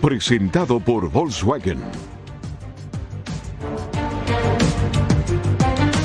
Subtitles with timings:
[0.00, 1.78] presentado por Volkswagen.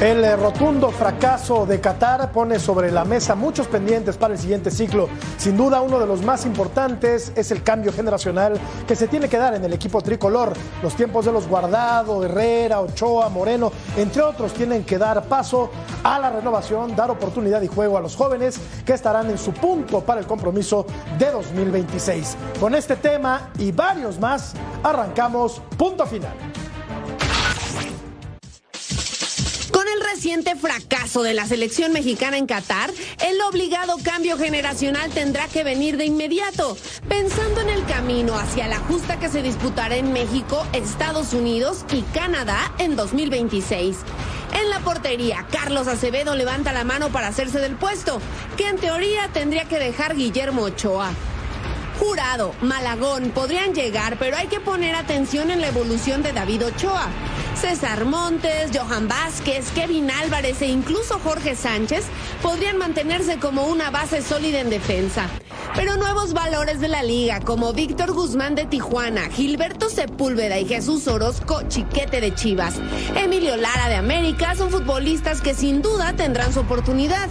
[0.04, 4.70] El eh, rotundo fracaso de Qatar pone sobre la mesa muchos pendientes para el siguiente
[4.70, 5.08] ciclo.
[5.38, 9.38] Sin duda, uno de los más importantes es el cambio generacional que se tiene que
[9.38, 10.52] dar en el equipo tricolor.
[10.82, 15.72] Los tiempos de los Guardado, Herrera, Ochoa, Moreno, entre otros, tienen que dar paso
[16.04, 20.02] a la renovación, dar oportunidad y juego a los jóvenes que estarán en su punto
[20.02, 20.86] para el compromiso
[21.18, 22.36] de 2026.
[22.60, 24.52] Con este tema y varios más,
[24.84, 26.34] arrancamos punto final.
[30.02, 32.92] Reciente fracaso de la selección mexicana en Qatar,
[33.26, 36.78] el obligado cambio generacional tendrá que venir de inmediato,
[37.10, 42.02] pensando en el camino hacia la justa que se disputará en México, Estados Unidos y
[42.14, 43.98] Canadá en 2026.
[44.60, 48.22] En la portería, Carlos Acevedo levanta la mano para hacerse del puesto,
[48.56, 51.12] que en teoría tendría que dejar Guillermo Ochoa.
[52.00, 57.08] Jurado, Malagón podrían llegar, pero hay que poner atención en la evolución de David Ochoa.
[57.56, 62.06] César Montes, Johan Vázquez, Kevin Álvarez e incluso Jorge Sánchez
[62.42, 65.30] podrían mantenerse como una base sólida en defensa.
[65.76, 71.08] Pero nuevos valores de la liga, como Víctor Guzmán de Tijuana, Gilberto Sepúlveda y Jesús
[71.08, 72.76] Orozco, chiquete de Chivas,
[73.16, 77.30] Emilio Lara de América, son futbolistas que sin duda tendrán su oportunidad.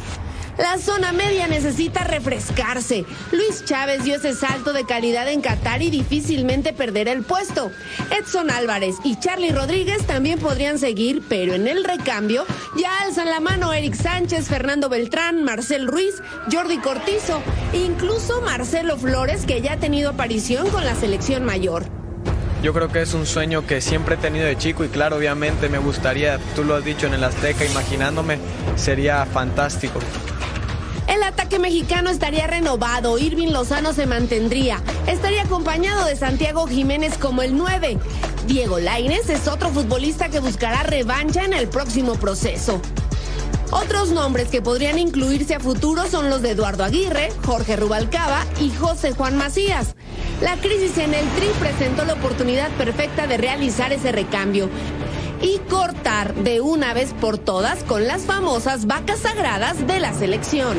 [0.59, 3.07] La zona media necesita refrescarse.
[3.31, 7.71] Luis Chávez dio ese salto de calidad en Qatar y difícilmente perderá el puesto.
[8.11, 12.45] Edson Álvarez y Charlie Rodríguez también podrían seguir, pero en el recambio
[12.77, 17.43] ya alzan la mano Eric Sánchez, Fernando Beltrán, Marcel Ruiz, Jordi Cortizo,
[17.73, 22.02] incluso Marcelo Flores, que ya ha tenido aparición con la selección mayor.
[22.63, 25.69] Yo creo que es un sueño que siempre he tenido de chico y claro, obviamente
[25.69, 28.39] me gustaría, tú lo has dicho en el Azteca, imaginándome,
[28.77, 29.99] sería fantástico.
[31.09, 37.43] El ataque mexicano estaría renovado, Irving Lozano se mantendría, estaría acompañado de Santiago Jiménez como
[37.43, 37.99] el 9.
[38.47, 42.81] Diego Lainez es otro futbolista que buscará revancha en el próximo proceso.
[43.73, 48.71] Otros nombres que podrían incluirse a futuro son los de Eduardo Aguirre, Jorge Rubalcaba y
[48.71, 49.97] José Juan Macías.
[50.43, 54.69] La crisis en el Tri presentó la oportunidad perfecta de realizar ese recambio
[55.41, 60.77] y cortar de una vez por todas con las famosas vacas sagradas de la selección.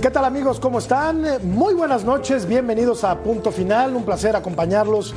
[0.00, 0.60] ¿Qué tal amigos?
[0.60, 1.24] ¿Cómo están?
[1.42, 5.16] Muy buenas noches, bienvenidos a Punto Final, un placer acompañarlos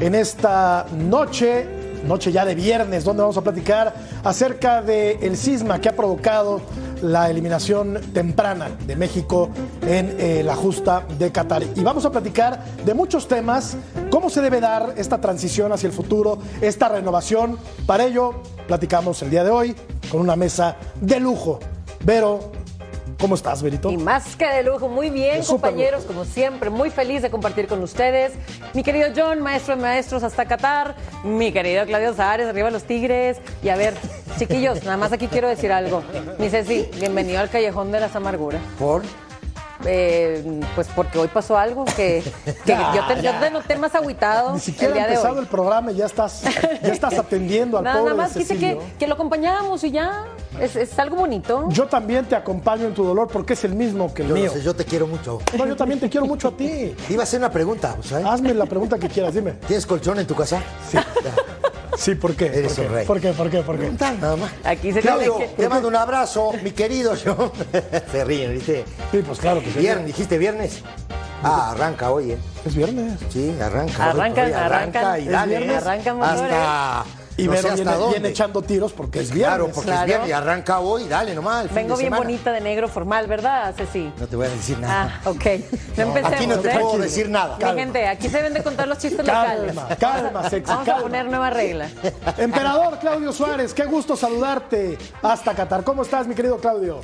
[0.00, 1.66] en esta noche,
[2.06, 3.92] noche ya de viernes, donde vamos a platicar
[4.24, 6.62] acerca del el cisma que ha provocado
[7.02, 9.50] la eliminación temprana de México
[9.82, 11.62] en eh, la justa de Qatar.
[11.74, 13.76] Y vamos a platicar de muchos temas,
[14.10, 17.58] cómo se debe dar esta transición hacia el futuro, esta renovación.
[17.86, 19.76] Para ello, platicamos el día de hoy
[20.10, 21.60] con una mesa de lujo.
[22.04, 22.52] Vero,
[23.18, 23.90] ¿Cómo estás, Verito?
[23.90, 27.82] Y más que de lujo, muy bien, compañeros, como siempre, muy feliz de compartir con
[27.82, 28.32] ustedes.
[28.74, 33.38] Mi querido John, maestro de maestros hasta Qatar, mi querido Claudio Zares, arriba los Tigres.
[33.60, 33.94] Y a ver,
[34.38, 36.04] chiquillos, nada más aquí quiero decir algo.
[36.38, 38.62] Mi Ceci, bienvenido al Callejón de las Amarguras.
[38.78, 39.02] ¿Por?
[39.84, 42.22] Eh, pues porque hoy pasó algo que,
[42.66, 44.54] yo, te, noté más agüitado.
[44.54, 46.42] Ni siquiera ha empezado el programa y ya estás,
[46.82, 50.24] ya estás atendiendo al nada, pobre Nada más quise que, que, lo acompañábamos y ya.
[50.60, 51.68] Es, algo bonito.
[51.70, 54.52] Yo también te acompaño en tu dolor porque es el mismo que el yo mío.
[54.58, 55.38] yo te quiero mucho.
[55.56, 56.94] No, yo también te quiero mucho a ti.
[57.08, 59.52] Iba a hacer una pregunta, Hazme la pregunta que quieras, dime.
[59.66, 60.60] ¿Tienes colchón en tu casa?
[60.90, 60.98] Sí.
[61.98, 62.46] Sí, ¿por qué?
[62.46, 63.06] Eres ¿Por un rey.
[63.06, 63.32] ¿Por qué?
[63.32, 63.60] ¿Por qué?
[63.62, 63.90] ¿Por qué?
[63.90, 64.52] Nada más.
[64.64, 65.48] Aquí se Claudio, que...
[65.48, 67.52] te mando un abrazo, mi querido yo.
[68.12, 68.84] se ríen, ¿viste?
[69.10, 69.80] Sí, pues claro que sí.
[69.80, 70.82] Viernes, dijiste viernes.
[71.42, 72.38] Ah, arranca hoy, ¿eh?
[72.64, 73.18] Es viernes.
[73.28, 74.10] Sí, arranca.
[74.10, 75.18] Arranca, hoy, arranca.
[75.18, 75.74] y dale.
[75.74, 77.04] Arranca hasta
[77.38, 77.70] Y no sé
[78.10, 79.48] viene, echando tiros porque es viernes.
[79.58, 80.00] Claro, porque Claro.
[80.02, 81.62] es viernes y arranca hoy, dale nomás.
[81.62, 82.22] el fin Vengo de bien semana.
[82.24, 84.12] bonita de negro formal, ¿verdad, Ceci?
[84.18, 85.20] No te voy a decir nada.
[85.24, 85.44] Ah, ok.
[85.96, 86.78] No, empecemos, Aquí no te ¿eh?
[86.80, 87.56] puedo decir nada.
[87.58, 89.72] Mi gente, aquí se deben de contar los chistes locales.
[89.72, 90.98] Calma, calma, sexy, Vamos calma.
[90.98, 91.88] a poner nueva regla.
[92.38, 95.84] Emperador Claudio Suárez, qué gusto saludarte hasta Qatar.
[95.84, 97.00] ¿Cómo estás, mi querido Claudio?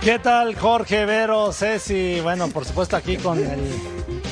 [0.00, 2.20] ¿Qué tal, Jorge, Vero, Ceci?
[2.20, 3.60] Bueno, por supuesto aquí con el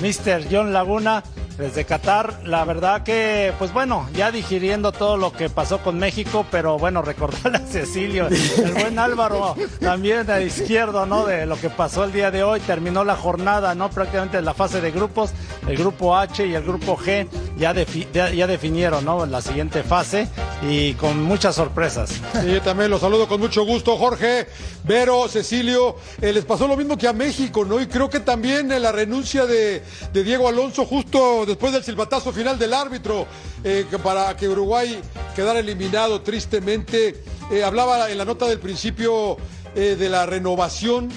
[0.00, 0.44] Mr.
[0.50, 1.22] John Laguna
[1.58, 2.40] desde Qatar.
[2.44, 7.02] La verdad que, pues bueno, ya digiriendo todo lo que pasó con México, pero bueno,
[7.02, 11.24] recordarle a Cecilio, el buen Álvaro también a izquierdo, ¿no?
[11.24, 12.60] De lo que pasó el día de hoy.
[12.60, 13.90] Terminó la jornada, ¿no?
[13.90, 15.30] Prácticamente la fase de grupos,
[15.66, 17.26] el grupo H y el grupo G
[17.56, 19.24] ya, defi- ya, definieron, ¿no?
[19.26, 20.28] La siguiente fase
[20.62, 22.10] y con muchas sorpresas.
[22.10, 24.46] Sí, yo también los saludo con mucho gusto, Jorge,
[24.84, 25.96] Vero, Cecilio.
[26.20, 27.80] Eh, les pasó lo mismo que a México, ¿no?
[27.80, 29.82] Y creo que también eh, la renuncia de
[30.12, 33.26] Diego Alonso justo después del silbatazo final del árbitro
[33.64, 35.00] eh, para que Uruguay
[35.34, 37.22] quedara eliminado tristemente.
[37.50, 39.36] Eh, hablaba en la nota del principio
[39.74, 41.08] eh, de la renovación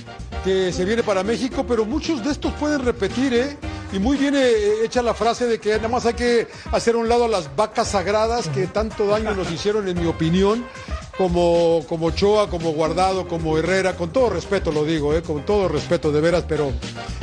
[0.43, 3.57] que se viene para México, pero muchos de estos pueden repetir, ¿eh?
[3.91, 4.35] Y muy bien
[4.83, 7.55] hecha la frase de que nada más hay que hacer a un lado a las
[7.55, 10.63] vacas sagradas que tanto daño nos hicieron, en mi opinión,
[11.17, 12.13] como, como
[12.49, 16.71] como Guardado, como Herrera, con todo respeto lo digo, con todo respeto de veras, pero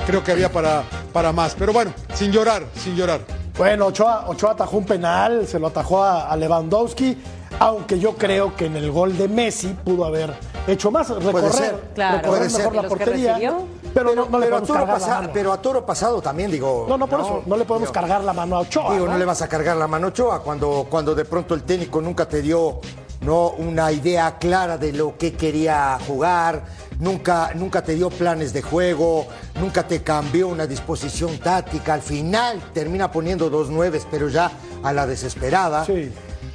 [0.07, 0.85] creo que había para,
[1.17, 1.55] para más.
[1.59, 3.21] Pero bueno, sin llorar, sin llorar.
[3.57, 7.17] Bueno, Ochoa, Ochoa atajó un penal, se lo atajó a, a Lewandowski,
[7.59, 10.35] aunque yo creo que en el gol de Messi pudo haber
[10.67, 12.19] hecho más, recorrer, ser, claro.
[12.19, 12.59] recorrer puede ser.
[12.71, 13.53] mejor la ¿Y los que portería,
[13.95, 15.31] pero, no, no le pero, a toro cargar la pasa- mano.
[15.33, 16.85] pero a toro pasado también, digo.
[16.87, 18.93] no, no, por eso, no le podemos Digo, cargar la mano a Ochoa.
[18.93, 19.13] Digo, ¿no?
[19.13, 22.03] no le vas a cargar la mano a Ochoa cuando, cuando de pronto el técnico
[22.03, 22.79] nunca te dio
[23.23, 26.63] no una idea clara de lo que quería jugar,
[26.99, 29.27] nunca, nunca te dio planes de juego,
[29.61, 31.95] nunca te cambió una disposición táctica.
[31.95, 34.51] Al final termina poniendo dos nueves, pero ya
[34.83, 35.85] a la desesperada.
[35.85, 36.11] Sí.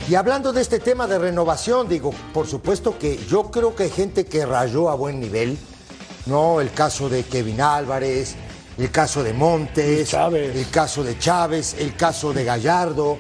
[0.09, 3.89] Y hablando de este tema de renovación, digo, por supuesto que yo creo que hay
[3.91, 5.57] gente que rayó a buen nivel,
[6.25, 6.59] ¿no?
[6.59, 8.35] El caso de Kevin Álvarez,
[8.77, 10.55] el caso de Montes, Chávez.
[10.55, 13.19] el caso de Chávez, el caso de Gallardo,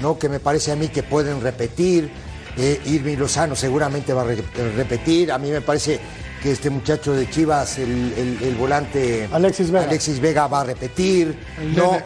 [0.00, 0.18] ¿no?
[0.18, 2.10] Que me parece a mí que pueden repetir.
[2.56, 4.44] Eh, Irving Lozano seguramente va a re-
[4.76, 5.32] repetir.
[5.32, 5.98] A mí me parece
[6.42, 9.84] que este muchacho de Chivas, el, el- el volante Alexis Vega.
[9.84, 11.38] Alexis Vega va a repetir,
[11.76, 11.98] ¿no?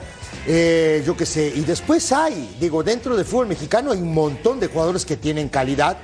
[0.46, 4.60] Eh, yo qué sé, y después hay, digo, dentro del fútbol mexicano hay un montón
[4.60, 5.96] de jugadores que tienen calidad,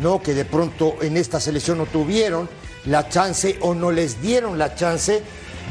[0.00, 0.20] ¿no?
[0.20, 2.48] Que de pronto en esta selección no tuvieron
[2.86, 5.22] la chance o no les dieron la chance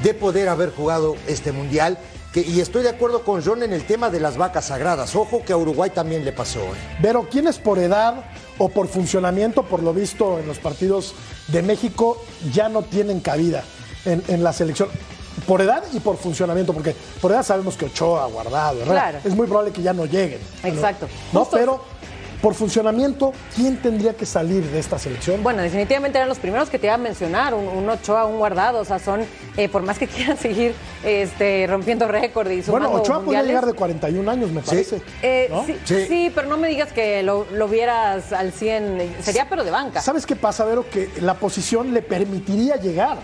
[0.02, 1.98] de poder haber jugado este mundial.
[2.34, 5.16] Que, y estoy de acuerdo con John en el tema de las vacas sagradas.
[5.16, 6.62] Ojo que a Uruguay también le pasó.
[6.62, 6.98] ¿eh?
[7.02, 8.24] Pero ¿quiénes por edad
[8.58, 11.14] o por funcionamiento, por lo visto en los partidos
[11.48, 12.24] de México,
[12.54, 13.64] ya no tienen cabida
[14.06, 14.90] en, en la selección?
[15.48, 19.20] Por edad y por funcionamiento, porque por edad sabemos que Ochoa, Guardado, Herrera, Claro.
[19.26, 20.40] es muy probable que ya no lleguen.
[20.64, 21.08] Exacto.
[21.34, 21.84] No, Justo- pero
[22.44, 25.42] por funcionamiento, ¿quién tendría que salir de esta selección?
[25.42, 28.80] Bueno, definitivamente eran los primeros que te iba a mencionar, un, un Ochoa, un Guardado,
[28.82, 29.22] o sea, son,
[29.56, 30.76] eh, por más que quieran seguir
[31.06, 35.02] este, rompiendo récord y sumando bueno, Ochoa podría llegar de 41 años, me parece.
[35.22, 35.66] eh, ¿no?
[35.66, 36.06] sí, Sí.
[36.06, 40.02] sí, pero no me digas que lo, lo vieras al 100, sería pero de banca.
[40.02, 40.86] ¿Sabes qué pasa, Vero?
[40.90, 43.20] Que la posición le permitiría llegar.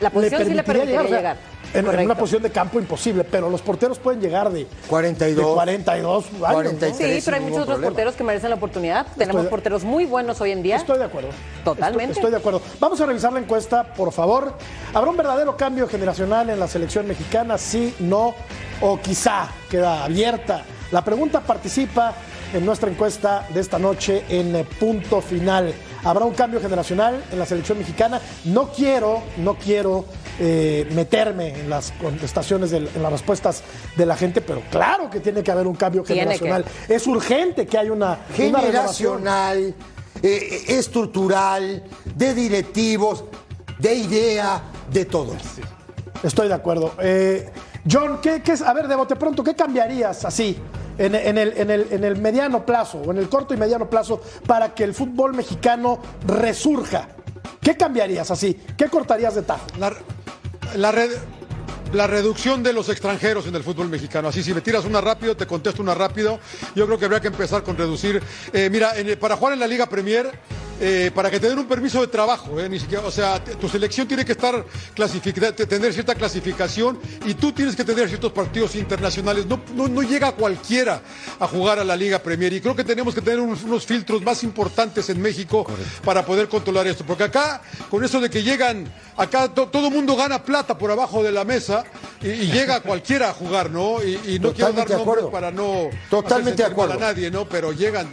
[0.00, 1.36] La posición sí le permitiría o sea, llegar.
[1.74, 5.46] En, una posición de campo imposible, pero los porteros pueden llegar de 42.
[5.46, 6.40] de 42 años.
[6.40, 6.48] ¿no?
[6.48, 6.96] 43.
[6.96, 7.90] Sí, sin pero hay muchos otros problema.
[7.90, 9.06] porteros que merecen la oportunidad.
[9.16, 10.76] Tenemos porteros muy buenos hoy en día.
[10.76, 11.30] Estoy de acuerdo.
[11.64, 12.12] Totalmente.
[12.12, 12.62] Estoy, estoy de acuerdo.
[12.80, 14.54] Vamos a revisar la encuesta, por favor.
[14.94, 17.58] ¿Habrá un verdadero cambio generacional en la selección mexicana?
[17.58, 18.34] Sí, no
[18.80, 20.62] o quizá queda abierta.
[20.92, 22.14] La pregunta participa
[22.52, 25.74] en nuestra encuesta de esta noche en eh, punto final.
[26.04, 28.20] ¿Habrá un cambio generacional en la selección mexicana?
[28.44, 30.04] No quiero, no quiero
[30.38, 33.62] eh, meterme en las contestaciones, del- en las respuestas
[33.96, 36.64] de la gente, pero claro que tiene que haber un cambio generacional.
[36.88, 39.18] Es urgente que haya una, una renovación.
[39.18, 39.74] generacional,
[40.22, 41.82] eh, estructural,
[42.14, 43.24] de directivos,
[43.78, 45.34] de idea, de todo.
[46.22, 46.92] Estoy de acuerdo.
[47.00, 47.50] Eh,
[47.90, 48.62] John, ¿qué, qué es?
[48.62, 50.58] A ver, de bote pronto, ¿qué cambiarías así
[50.98, 53.88] en, en el, en el- en el mediano plazo o en el corto y mediano
[53.88, 57.08] plazo para que el fútbol mexicano resurja?
[57.60, 58.54] ¿Qué cambiarías así?
[58.76, 59.66] ¿Qué cortarías de tajo?
[59.78, 59.92] La,
[60.74, 61.16] la, red-
[61.92, 64.28] la reducción de los extranjeros en el fútbol mexicano.
[64.28, 66.40] Así, si me tiras una rápido, te contesto una rápido.
[66.74, 68.20] Yo creo que habría que empezar con reducir.
[68.52, 70.30] eh, mira, para jugar en la Liga Premier,
[70.80, 73.68] eh, para que te den un permiso de trabajo, eh, ni siquiera, o sea, tu
[73.68, 74.64] selección tiene que estar
[74.94, 79.46] clasificada, tener cierta clasificación y tú tienes que tener ciertos partidos internacionales.
[79.46, 81.00] No, no, llega cualquiera
[81.40, 84.42] a jugar a la Liga Premier y creo que tenemos que tener unos, filtros más
[84.42, 85.66] importantes en México
[86.04, 90.14] para poder controlar esto, porque acá, con eso de que llegan, acá todo el mundo
[90.16, 91.84] gana plata por abajo de la mesa
[92.20, 94.02] y, llega cualquiera a jugar, ¿no?
[94.02, 96.94] Y, no quiero dar nombres para no Totalmente de acuerdo.
[96.94, 97.48] a nadie, ¿no?
[97.48, 98.08] Pero llegan,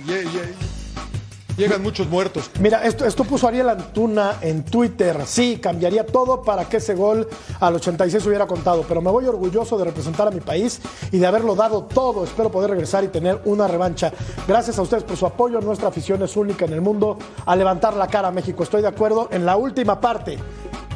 [1.58, 2.50] Llegan muchos muertos.
[2.60, 5.22] Mira, esto, esto puso Ariel Antuna en Twitter.
[5.26, 7.28] Sí, cambiaría todo para que ese gol
[7.60, 8.84] al 86 hubiera contado.
[8.88, 10.82] Pero me voy orgulloso de representar a mi país
[11.12, 12.24] y de haberlo dado todo.
[12.24, 14.12] Espero poder regresar y tener una revancha.
[14.48, 15.62] Gracias a ustedes por su apoyo.
[15.62, 18.64] Nuestra afición es única en el mundo a levantar la cara a México.
[18.64, 20.38] Estoy de acuerdo en la última parte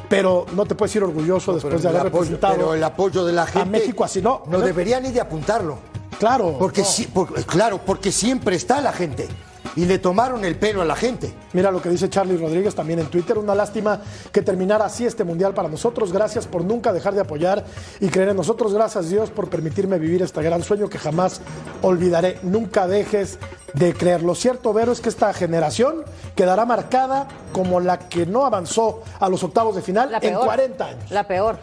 [0.09, 3.45] pero no te puedes ir orgulloso después de haber representado pero el apoyo de la
[3.45, 5.79] gente a México así no no deberían ni de apuntarlo
[6.17, 7.09] claro porque sí
[7.45, 9.27] claro porque siempre está la gente
[9.77, 11.31] y le tomaron el pelo a la gente.
[11.53, 13.37] Mira lo que dice Charlie Rodríguez también en Twitter.
[13.37, 16.11] Una lástima que terminara así este mundial para nosotros.
[16.11, 17.63] Gracias por nunca dejar de apoyar
[17.99, 18.73] y creer en nosotros.
[18.73, 21.41] Gracias Dios por permitirme vivir este gran sueño que jamás
[21.83, 22.39] olvidaré.
[22.41, 23.37] Nunca dejes
[23.75, 24.23] de creer.
[24.23, 26.03] Lo cierto, Vero, es que esta generación
[26.35, 31.11] quedará marcada como la que no avanzó a los octavos de final en 40 años.
[31.11, 31.59] La peor.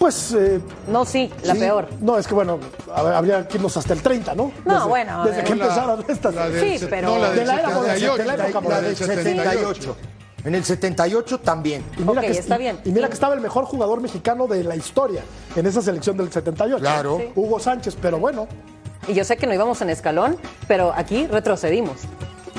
[0.00, 0.32] Pues.
[0.32, 1.86] Eh, no, sí, la peor.
[2.00, 2.58] No, es que bueno,
[2.94, 4.50] habría que irnos hasta el 30, ¿no?
[4.64, 5.26] No, bueno.
[5.26, 6.34] Desde que empezaron estas.
[6.58, 7.10] sí, pero.
[7.10, 9.96] No, la del, 78.
[10.42, 11.84] En el 78 también.
[11.98, 12.80] Y mira, que, está bien.
[12.86, 15.20] Y, mira que estaba el mejor jugador mexicano de la historia
[15.54, 16.80] en esa selección del 78.
[16.80, 17.20] Claro.
[17.34, 18.48] Hugo Sánchez, pero bueno.
[19.06, 22.06] Y yo sé que no íbamos en escalón, pero aquí retrocedimos.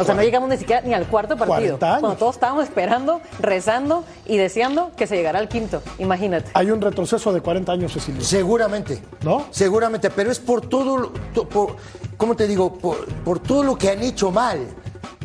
[0.01, 1.77] O sea, no llegamos ni siquiera ni al cuarto partido.
[1.77, 5.81] Cuando todos estábamos esperando, rezando y deseando que se llegara al quinto.
[5.99, 6.49] Imagínate.
[6.53, 8.21] Hay un retroceso de 40 años, Cecilio.
[8.23, 9.01] Seguramente.
[9.23, 9.45] ¿No?
[9.51, 11.11] Seguramente, pero es por todo,
[11.49, 11.75] por,
[12.17, 12.73] ¿cómo te digo?
[12.73, 14.59] Por, todo lo que han hecho mal.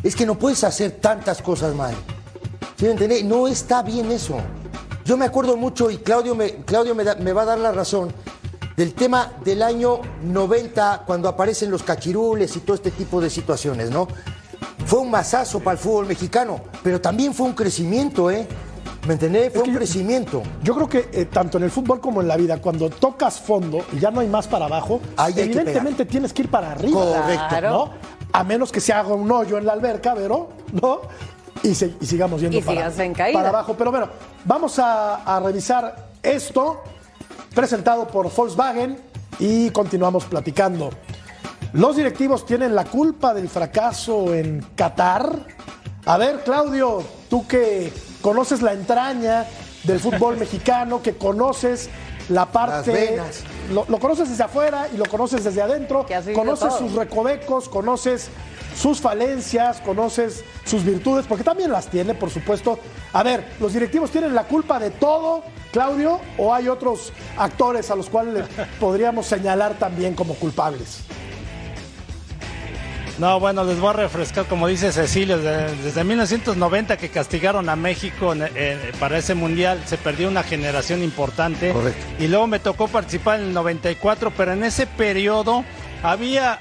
[0.03, 1.95] Es que no puedes hacer tantas cosas mal.
[2.77, 3.23] ¿Sí me entendés?
[3.23, 4.37] No está bien eso.
[5.03, 8.13] Yo me acuerdo mucho, y Claudio me, Claudio me, me va a dar la razón,
[8.77, 13.89] del tema del año 90, cuando aparecen los cachirules y todo este tipo de situaciones,
[13.89, 14.07] ¿no?
[14.87, 18.47] Fue un masazo para el fútbol mexicano, pero también fue un crecimiento, ¿eh?
[19.05, 19.51] ¿Me entendés?
[19.53, 20.43] Fue un crecimiento.
[20.63, 23.79] Yo creo que eh, tanto en el fútbol como en la vida, cuando tocas fondo
[23.91, 25.01] y ya no hay más para abajo,
[25.35, 27.01] evidentemente tienes que ir para arriba.
[27.01, 27.69] Correcto.
[27.69, 27.89] ¿no?
[28.31, 30.49] A menos que se haga un hoyo en la alberca, ¿pero?
[30.71, 31.01] ¿No?
[31.63, 32.89] Y, sigamos yendo para,
[33.33, 33.75] para, abajo.
[33.77, 34.07] Pero bueno,
[34.45, 36.81] vamos a, a revisar esto
[37.53, 38.97] presentado por Volkswagen
[39.37, 40.91] y continuamos platicando.
[41.77, 45.45] Los directivos tienen la culpa del fracaso en Qatar.
[46.07, 49.45] A ver, Claudio, tú que conoces la entraña
[49.83, 51.91] del fútbol mexicano, que conoces
[52.29, 53.21] la parte.
[53.71, 56.07] Lo, lo, conoces desde afuera y lo conoces desde adentro.
[56.33, 58.31] Conoces sus recovecos, conoces
[58.75, 62.79] sus falencias, conoces sus virtudes, porque también las tiene, por supuesto.
[63.13, 67.95] A ver, ¿los directivos tienen la culpa de todo, Claudio, o hay otros actores a
[67.95, 68.45] los cuales
[68.79, 71.03] podríamos señalar también como culpables?
[73.17, 78.33] No, bueno, les voy a refrescar, como dice Cecilio, desde, 1990 que castigaron a México
[78.99, 81.71] para ese mundial, se perdió una generación importante.
[81.71, 82.05] Correcto.
[82.19, 85.65] Y luego me tocó participar en el 94, pero en ese periodo
[86.03, 86.59] había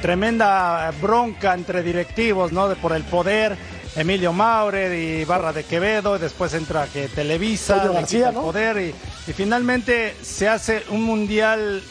[0.00, 2.68] tremenda bronca entre directivos, ¿no?
[2.68, 3.56] De, por el poder.
[3.96, 8.94] Emilio Maurer y Barra de Quevedo, y después entra que Televisa, García, poder y,
[9.28, 11.82] y finalmente se hace un mundial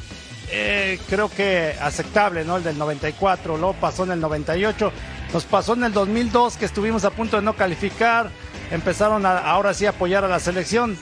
[0.52, 2.58] eh, creo que aceptable, ¿no?
[2.58, 4.92] El del 94, luego pasó en el 98,
[5.34, 8.32] nos pasó en el 2002 que estuvimos a punto de no calificar,
[8.72, 10.98] empezaron a, ahora sí a apoyar a la selección,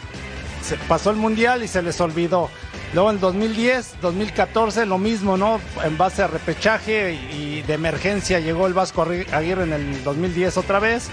[0.63, 2.49] se pasó el Mundial y se les olvidó.
[2.93, 5.59] Luego en 2010, 2014, lo mismo, ¿no?
[5.83, 10.79] En base a repechaje y de emergencia llegó el Vasco Aguirre en el 2010 otra
[10.79, 11.09] vez.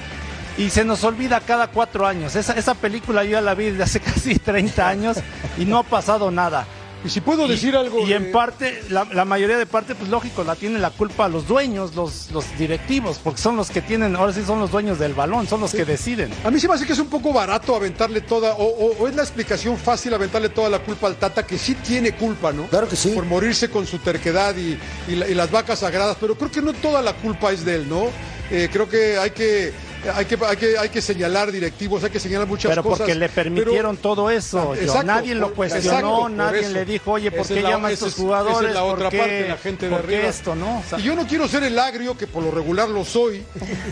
[0.56, 2.36] Y se nos olvida cada cuatro años.
[2.36, 5.16] Esa, esa película yo ya la vi hace casi 30 años
[5.58, 6.64] y no ha pasado nada.
[7.04, 8.06] Y si puedo decir algo.
[8.06, 11.94] Y en parte, la, mayoría de parte, pues lógico, la tienen la culpa los dueños,
[11.94, 15.46] los, los directivos, porque son los que tienen, ahora sí son los dueños del balón,
[15.46, 16.30] son los que deciden.
[16.44, 19.22] A mí sí me hace que es un poco barato aventarle toda, o, es la
[19.22, 22.66] explicación fácil aventarle toda la culpa al Tata, que sí tiene culpa, ¿no?
[22.68, 23.10] Claro que sí.
[23.10, 27.02] Por morirse con su terquedad y, y, las vacas sagradas, pero creo que no toda
[27.02, 28.08] la culpa es de él, ¿no?
[28.50, 29.72] Eh, creo que hay que
[30.14, 32.98] hay que, hay que, hay que señalar directivos, hay que señalar muchas pero cosas.
[32.98, 34.74] Pero porque le permitieron todo eso.
[35.04, 38.68] nadie lo cuestionó, nadie le dijo, oye, ¿por qué llama a estos jugadores?
[38.68, 40.28] es la otra parte, la gente de arriba.
[40.28, 40.82] esto, no?
[40.98, 43.44] y yo no quiero ser el agrio, que por lo regular lo soy,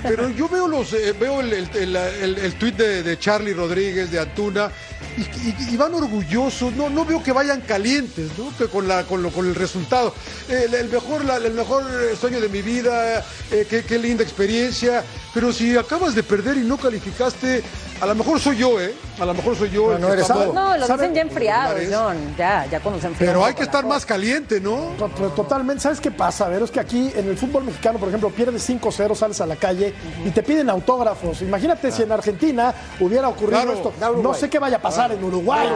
[0.02, 4.19] pero yo veo los eh, veo el, el, el, tuit de, de, Charlie Rodríguez, de
[4.19, 4.71] Antuna,
[5.16, 8.57] y, van orgullosos, no, no veo que vayan calientes, ¿no?
[8.57, 10.14] Que con, la, con, lo, con el resultado.
[10.49, 11.85] El, mejor, el mejor
[12.19, 15.04] sueño de mi vida, eh, qué, qué linda experiencia,
[15.35, 17.62] pero si acabas de perder y no calificaste,
[18.02, 18.97] a lo mejor soy yo, ¿eh?
[19.21, 19.97] A lo mejor soy yo.
[19.97, 22.35] No, no, no lo dicen ya enfriados, John.
[22.37, 23.32] Ya, ya cuando se enfrian.
[23.32, 24.94] Pero hay que estar más caliente, ¿no?
[25.37, 25.85] Totalmente.
[25.85, 26.47] ¿Sabes qué pasa?
[26.47, 29.47] A ver, es que aquí en el fútbol mexicano, por ejemplo, pierdes 5-0, sales a
[29.47, 29.94] la calle
[30.26, 31.42] y te piden autógrafos.
[31.42, 33.92] Imagínate si en Argentina hubiera ocurrido esto.
[34.21, 35.68] No sé qué vaya a pasar en Uruguay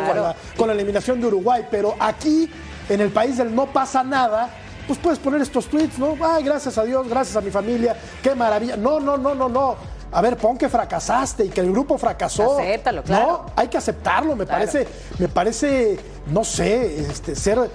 [0.56, 2.50] con, la, eliminación de Uruguay, pero aquí,
[2.88, 4.50] en el país del no pasa nada,
[4.88, 6.16] pues puedes poner estos tweets, ¿no?
[6.20, 8.76] Ay, gracias a Dios, gracias a mi familia, qué maravilla.
[8.76, 9.95] No, no, no, no, no.
[10.12, 12.58] A ver, pon que fracasaste y que el grupo fracasó.
[12.58, 13.26] Acéptalo, claro.
[13.26, 14.86] No, hay que aceptarlo, me parece,
[15.18, 15.98] me parece,
[16.28, 17.70] no sé, este, ser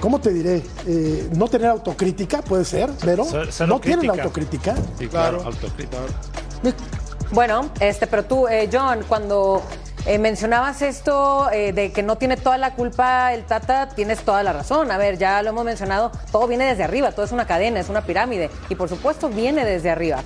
[0.00, 0.62] ¿cómo te diré?
[0.86, 3.24] Eh, no tener autocrítica, puede ser, pero
[3.66, 4.74] no tienen autocrítica.
[4.98, 5.98] Sí, claro, autocrítica.
[7.30, 9.62] Bueno, este, pero tú, eh, John, cuando
[10.04, 14.52] eh, mencionabas esto de que no tiene toda la culpa el Tata, tienes toda la
[14.52, 14.90] razón.
[14.90, 17.88] A ver, ya lo hemos mencionado, todo viene desde arriba, todo es una cadena, es
[17.88, 20.24] una pirámide y por supuesto viene desde arriba.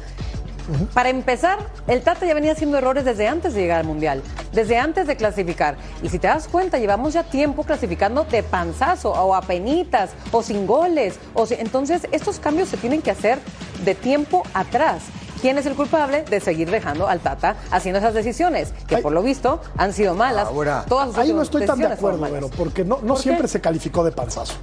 [0.95, 4.79] Para empezar, el Tata ya venía haciendo errores desde antes de llegar al Mundial, desde
[4.79, 5.77] antes de clasificar.
[6.03, 10.43] Y si te das cuenta, llevamos ya tiempo clasificando de panzazo o a penitas o
[10.43, 11.19] sin goles.
[11.35, 13.39] O entonces, estos cambios se tienen que hacer
[13.85, 15.03] de tiempo atrás.
[15.41, 18.73] ¿Quién es el culpable de seguir dejando al Tata haciendo esas decisiones?
[18.89, 20.49] Que por lo visto han sido malas.
[20.49, 20.85] Ahora,
[21.17, 24.55] ahí no estoy tan de acuerdo, pero porque no, no siempre se calificó de panzazo.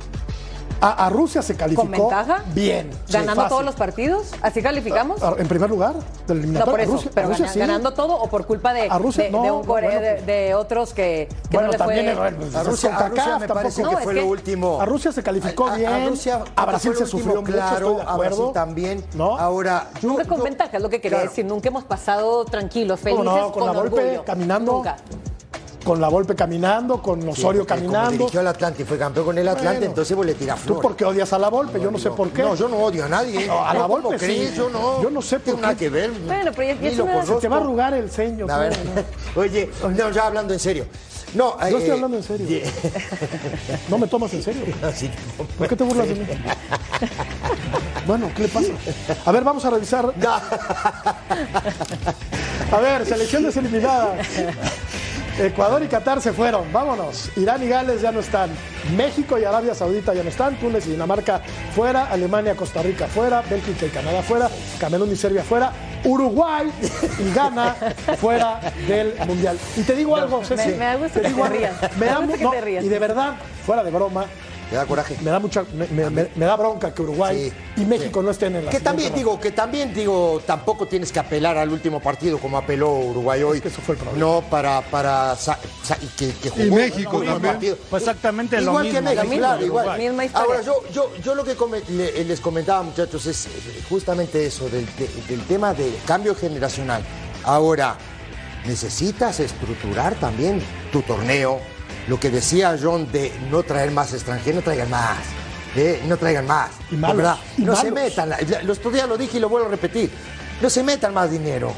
[0.81, 1.83] A, Rusia se calificó.
[1.83, 2.43] ¿Con ventaja?
[2.53, 2.89] Bien.
[3.09, 4.31] ¿Ganando todos los partidos?
[4.41, 5.21] ¿Así calificamos?
[5.37, 5.95] En primer lugar,
[6.27, 6.65] del eliminatorio.
[6.65, 9.43] No, por eso, Rusia, pero Rusia, ganando todo o por culpa de, Rusia, de, no,
[9.43, 12.59] de, un Corea, de, otros que, que bueno, no le también fue...
[12.59, 14.81] A Rusia, a Rusia me parece que fue lo último.
[14.81, 15.91] A Rusia se calificó bien.
[15.91, 19.03] A, Rusia, a Brasil se sufrió claro, mucho, a Brasil también.
[19.15, 19.37] ¿No?
[19.37, 21.45] Ahora, yo, nunca con ventaja, es lo que quería decir.
[21.45, 24.73] Nunca hemos pasado tranquilos, felices, no, con, la golpe, caminando.
[24.73, 24.97] Nunca
[25.83, 27.99] con la Volpe caminando, con Osorio caminando.
[27.99, 30.81] Como dirigió al Atlante y fue campeón con el Atlante, entonces vos le tiras flores.
[30.81, 31.79] ¿Tú por qué odias a la Volpe?
[31.79, 32.41] yo no, sé por qué.
[32.43, 33.49] No, yo no odio a nadie.
[33.49, 34.51] a la Volpe sí.
[34.55, 35.01] Yo no.
[35.01, 35.61] Yo no sé por qué.
[35.61, 36.11] nada que ver.
[36.11, 38.47] Bueno, pero ya, ya se te va a arrugar el ceño.
[39.35, 40.85] Oye, no, ya hablando en serio.
[41.33, 42.47] No, yo estoy eh, hablando en serio.
[43.89, 44.61] ¿No me tomas en serio?
[45.57, 46.25] ¿Por qué te burlas de mí?
[48.05, 48.71] Bueno, ¿qué le pasa?
[49.25, 50.13] A ver, vamos a revisar.
[52.71, 54.15] A ver, selección deseliminada.
[55.39, 57.31] Ecuador y Qatar se fueron, vámonos.
[57.37, 58.51] Irán y Gales ya no están.
[58.95, 60.55] México y Arabia Saudita ya no están.
[60.57, 61.41] Túnez y Dinamarca
[61.73, 62.05] fuera.
[62.05, 63.41] Alemania, Costa Rica fuera.
[63.49, 64.49] Bélgica y Canadá fuera.
[64.79, 65.71] Camerún y Serbia fuera.
[66.03, 66.71] Uruguay
[67.19, 67.75] y Ghana
[68.19, 69.57] fuera del Mundial.
[69.75, 70.69] Y te digo algo, Ceci.
[70.69, 71.73] Me, me gusta que te rías.
[71.97, 73.35] Me da, y de verdad,
[73.65, 74.25] fuera de broma,
[74.73, 75.17] me da coraje.
[75.21, 78.79] Me da mucha, me, da bronca que Uruguay y México no estén en la Que
[78.79, 83.43] también digo, que también digo, tampoco tienes que apelar al último partido como apeló Uruguay
[83.43, 83.61] hoy.
[83.63, 84.19] eso fue el problema.
[84.19, 85.35] No para, para
[86.17, 87.77] que, que jugó y México también.
[87.87, 88.99] Pues exactamente lo mismo.
[88.99, 90.29] Que México, claro, igual.
[90.33, 91.55] Ahora yo, yo, yo lo que
[92.25, 93.47] les comentaba muchachos es
[93.87, 94.87] justamente eso del,
[95.27, 97.03] del tema del cambio generacional.
[97.43, 97.95] Ahora
[98.65, 101.59] necesitas estructurar también tu torneo
[102.07, 105.19] lo que decía John de no traer más extranjeros, no traigan más.
[105.75, 106.01] ¿eh?
[106.07, 106.71] No traigan más.
[106.91, 107.37] Y ¿verdad?
[107.57, 108.31] no se metan.
[108.63, 110.11] Los días lo dije y lo vuelvo a repetir.
[110.61, 111.73] No se metan más dinero.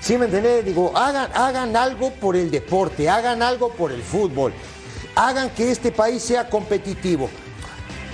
[0.00, 0.64] ¿Sí me entendés?
[0.64, 4.52] Digo, hagan, hagan algo por el deporte, hagan algo por el fútbol.
[5.14, 7.28] Hagan que este país sea competitivo.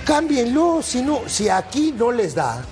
[0.05, 2.63] Cámbienlo, si no, si aquí no les da.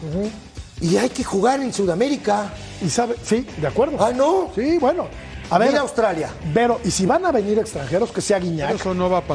[0.79, 2.51] Y hay que jugar en Sudamérica.
[2.81, 4.03] Y sabe, sí, de acuerdo.
[4.03, 4.49] Ah, no.
[4.55, 5.07] Sí, bueno.
[5.51, 6.29] A ver, Australia.
[6.53, 8.77] Pero, y si van a venir extranjeros, que sea Guiñac,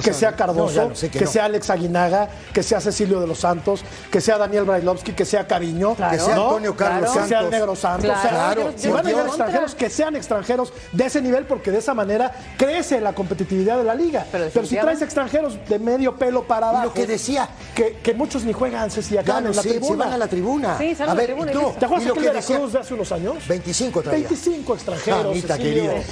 [0.03, 4.39] que sea Cardoso, que, sea Alex Aguinaga, que sea Cecilio de los Santos, que sea
[4.39, 8.11] Daniel Brailovsky, que sea Cariño, que sea Antonio Carlos que sea el Negro Santos.
[8.21, 8.73] Claro.
[8.77, 12.33] si van a venir extranjeros, que sean extranjeros de ese nivel, porque de esa manera
[12.57, 14.27] crece la competitividad de la liga.
[14.33, 16.87] Pero, si traes extranjeros de medio pelo para abajo.
[16.87, 17.49] lo que decía.
[17.75, 19.87] Que, que muchos ni juegan, Ceci, acá en la tribuna.
[19.87, 20.79] Se van a la tribuna.
[20.79, 21.53] Sí, a, ver, tribuna.
[21.79, 23.47] ¿Te acuerdas que, de Cruz de hace unos años?
[23.47, 24.21] 25 traía.
[24.21, 25.37] 25 extranjeros.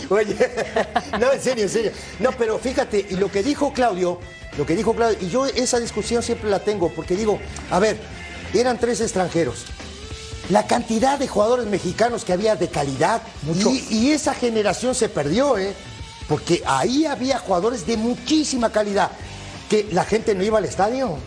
[0.09, 0.37] Oye,
[1.20, 1.92] no, en serio, en serio.
[2.20, 4.18] No, pero fíjate, y lo que dijo Claudio,
[4.57, 7.38] lo que dijo Claudio, y yo esa discusión siempre la tengo, porque digo,
[7.70, 7.98] a ver,
[8.52, 9.66] eran tres extranjeros.
[10.50, 13.22] La cantidad de jugadores mexicanos que había de calidad,
[13.54, 15.72] y, y, esa generación se perdió, ¿eh?
[16.28, 19.11] Porque ahí había jugadores de muchísima calidad,
[19.68, 21.18] que la gente no iba al estadio.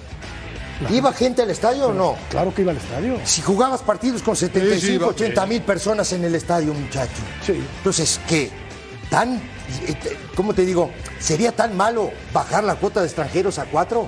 [0.90, 2.16] ¿Iba gente al estadio o no?
[2.30, 3.20] Claro que iba al estadio.
[3.24, 7.22] Si jugabas partidos con 75, 80 mil personas en el estadio, muchacho.
[7.46, 7.64] Sí.
[7.78, 8.52] Entonces, ¿qué?
[9.10, 9.42] ¿Tan,
[10.36, 10.92] cómo te digo?
[11.20, 14.08] ¿Sería tan malo bajar la cuota de extranjeros a cuatro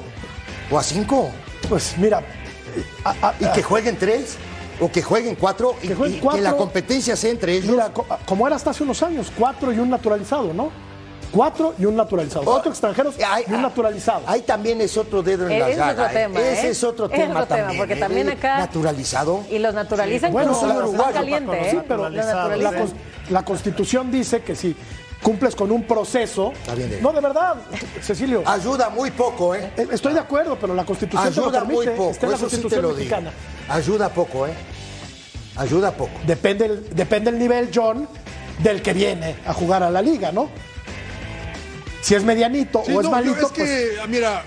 [0.70, 1.32] o a cinco?
[1.68, 2.22] Pues mira.
[3.40, 4.36] ¿Y que jueguen tres?
[4.80, 5.76] ¿O que jueguen cuatro?
[5.82, 7.72] Que y, que la competencia sea entre ellos.
[7.72, 7.92] Mira,
[8.26, 10.72] como era hasta hace unos años, cuatro y un naturalizado, ¿no?
[11.32, 12.44] Cuatro y un naturalizado.
[12.46, 13.16] Cuatro extranjeros
[13.48, 14.24] y un naturalizado.
[14.26, 15.92] Ahí también es otro dedo en la Ese es llaga.
[15.92, 16.22] otro ¿eh?
[16.24, 16.40] tema.
[16.40, 16.72] Ese ¿eh?
[16.72, 17.78] es otro Es tema otro también.
[17.78, 17.98] porque ¿eh?
[17.98, 18.58] también acá.
[18.58, 19.44] Naturalizado.
[19.52, 21.68] Y los naturalizan Bueno, como la- los la- más caliente, ¿eh?
[21.72, 22.94] Sí, pero la, cons-
[23.30, 24.76] la Constitución dice que si
[25.22, 26.52] cumples con un proceso.
[26.54, 27.04] Está bien, David.
[27.04, 27.56] No, de verdad,
[28.02, 28.42] Cecilio.
[28.48, 29.72] Ayuda muy poco, ¿eh?
[29.78, 31.92] Eh, Estoy de acuerdo, pero la Constitución te lo Ayuda muy permite.
[31.98, 32.98] poco, Está en la eso sí te Constitución digo.
[32.98, 33.32] mexicana.
[33.70, 34.54] Ayuda poco, ¿eh?
[35.58, 36.12] Ayuda poco.
[36.26, 38.08] Depende el, depende el nivel, John,
[38.64, 40.50] del que viene a jugar a la liga, ¿no?
[42.02, 44.10] Si es medianito Sí, o es no, yo- malito, es que, pues.
[44.10, 44.44] mira,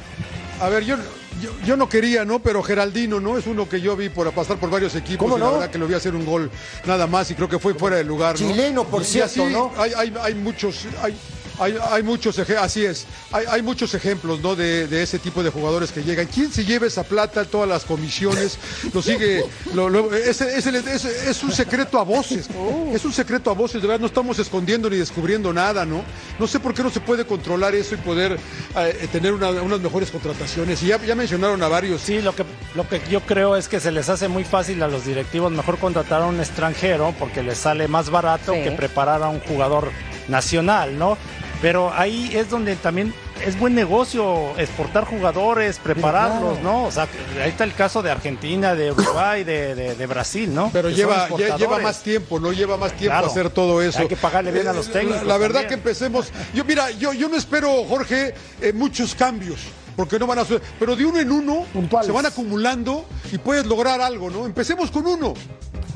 [0.60, 0.96] a ver, yo,
[1.40, 2.38] yo, yo no quería, ¿no?
[2.38, 3.36] Pero Geraldino, ¿no?
[3.36, 5.52] Es uno que yo vi por pasar por varios equipos ¿Cómo y la no?
[5.52, 6.50] verdad que lo vi hacer un gol
[6.86, 8.48] nada más y creo que fue fuera de lugar, ¿no?
[8.48, 9.72] Chileno, por Y- y cierto, así ¿no?
[9.76, 11.14] Hay, hay, hay muchos, hay,
[11.62, 14.54] hay, hay muchos eje- así es, hay, hay muchos ejemplos, ¿no?
[14.56, 16.26] De, de ese tipo de jugadores que llegan.
[16.26, 18.58] ¿Quién se lleva esa plata, todas las comisiones?
[18.92, 19.44] Lo sigue,
[19.74, 22.48] lo, lo- es, es es- es un secreto a voces,
[22.92, 26.02] es un secreto a voces, de verdad no estamos escondiendo ni descubriendo nada, ¿no?
[26.38, 28.38] No sé por qué no se puede controlar eso y poder
[28.76, 30.82] eh, tener una- unas mejores contrataciones.
[30.82, 32.00] Y ya, ya mencionaron a varios.
[32.02, 32.44] Sí, lo que,
[32.74, 35.78] lo que yo creo es que se les hace muy fácil a los directivos mejor
[35.78, 38.62] contratar a un extranjero porque les sale más barato Sí.
[38.62, 39.90] que preparar a un jugador
[40.28, 41.16] nacional, ¿no?
[41.62, 43.14] Pero ahí es donde también
[43.46, 46.62] es buen negocio exportar jugadores, prepararlos, claro.
[46.62, 46.84] ¿no?
[46.86, 47.06] O sea,
[47.42, 50.70] ahí está el caso de Argentina, de Uruguay, de, de- de Brasil, ¿no?
[50.72, 52.52] Pero Que lleva, lleva más tiempo, ¿no?
[52.52, 53.26] Lleva más tiempo Claro.
[53.28, 54.00] hacer todo eso.
[54.00, 55.68] Hay que pagarle bien a los Eh, técnicos La, la verdad también.
[55.68, 56.32] que empecemos.
[56.52, 59.60] Yo, mira, yo, yo no espero, Jorge, eh, muchos cambios.
[59.94, 60.62] Porque no van a suceder.
[60.80, 62.06] Pero de uno en uno Puntuales.
[62.06, 64.46] se van acumulando y puedes lograr algo, ¿no?
[64.46, 65.34] Empecemos con uno.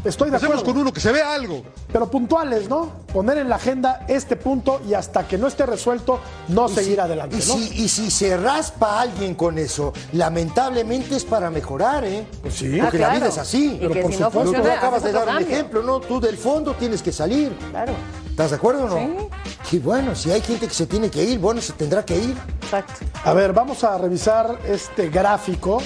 [0.06, 0.72] Estoy de Empecemos acuerdo.
[0.74, 1.62] con uno, que se vea algo.
[1.92, 2.90] Pero puntuales, ¿no?
[3.12, 6.94] Poner en la agenda este punto y hasta que no esté resuelto, no Y seguir
[6.94, 7.54] si- adelante, y ¿no?
[7.54, 12.26] Si, y si se raspa alguien con eso, lamentablemente es para mejorar, ¿eh?
[12.42, 12.78] Pues sí.
[12.80, 13.78] Porque Ah, la vida es así.
[13.80, 14.38] Y que por si no supuesto.
[14.40, 15.48] Tú funciona, acabas de dar un cambio.
[15.54, 16.00] ejemplo, ¿no?
[16.00, 17.56] Tú del fondo tienes que salir.
[17.70, 17.92] Claro,
[18.30, 19.28] ¿Estás de acuerdo o no?
[19.68, 19.78] Sí.
[19.78, 22.36] bueno, si hay gente que se tiene que ir, bueno, se tendrá que ir.
[22.62, 22.92] exacto.
[23.24, 25.78] A ver, vamos a revisar este gráfico.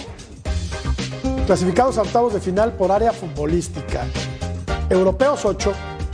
[1.51, 4.05] Clasificados a octavos de final por área futbolística.
[4.89, 5.73] Europeos 8,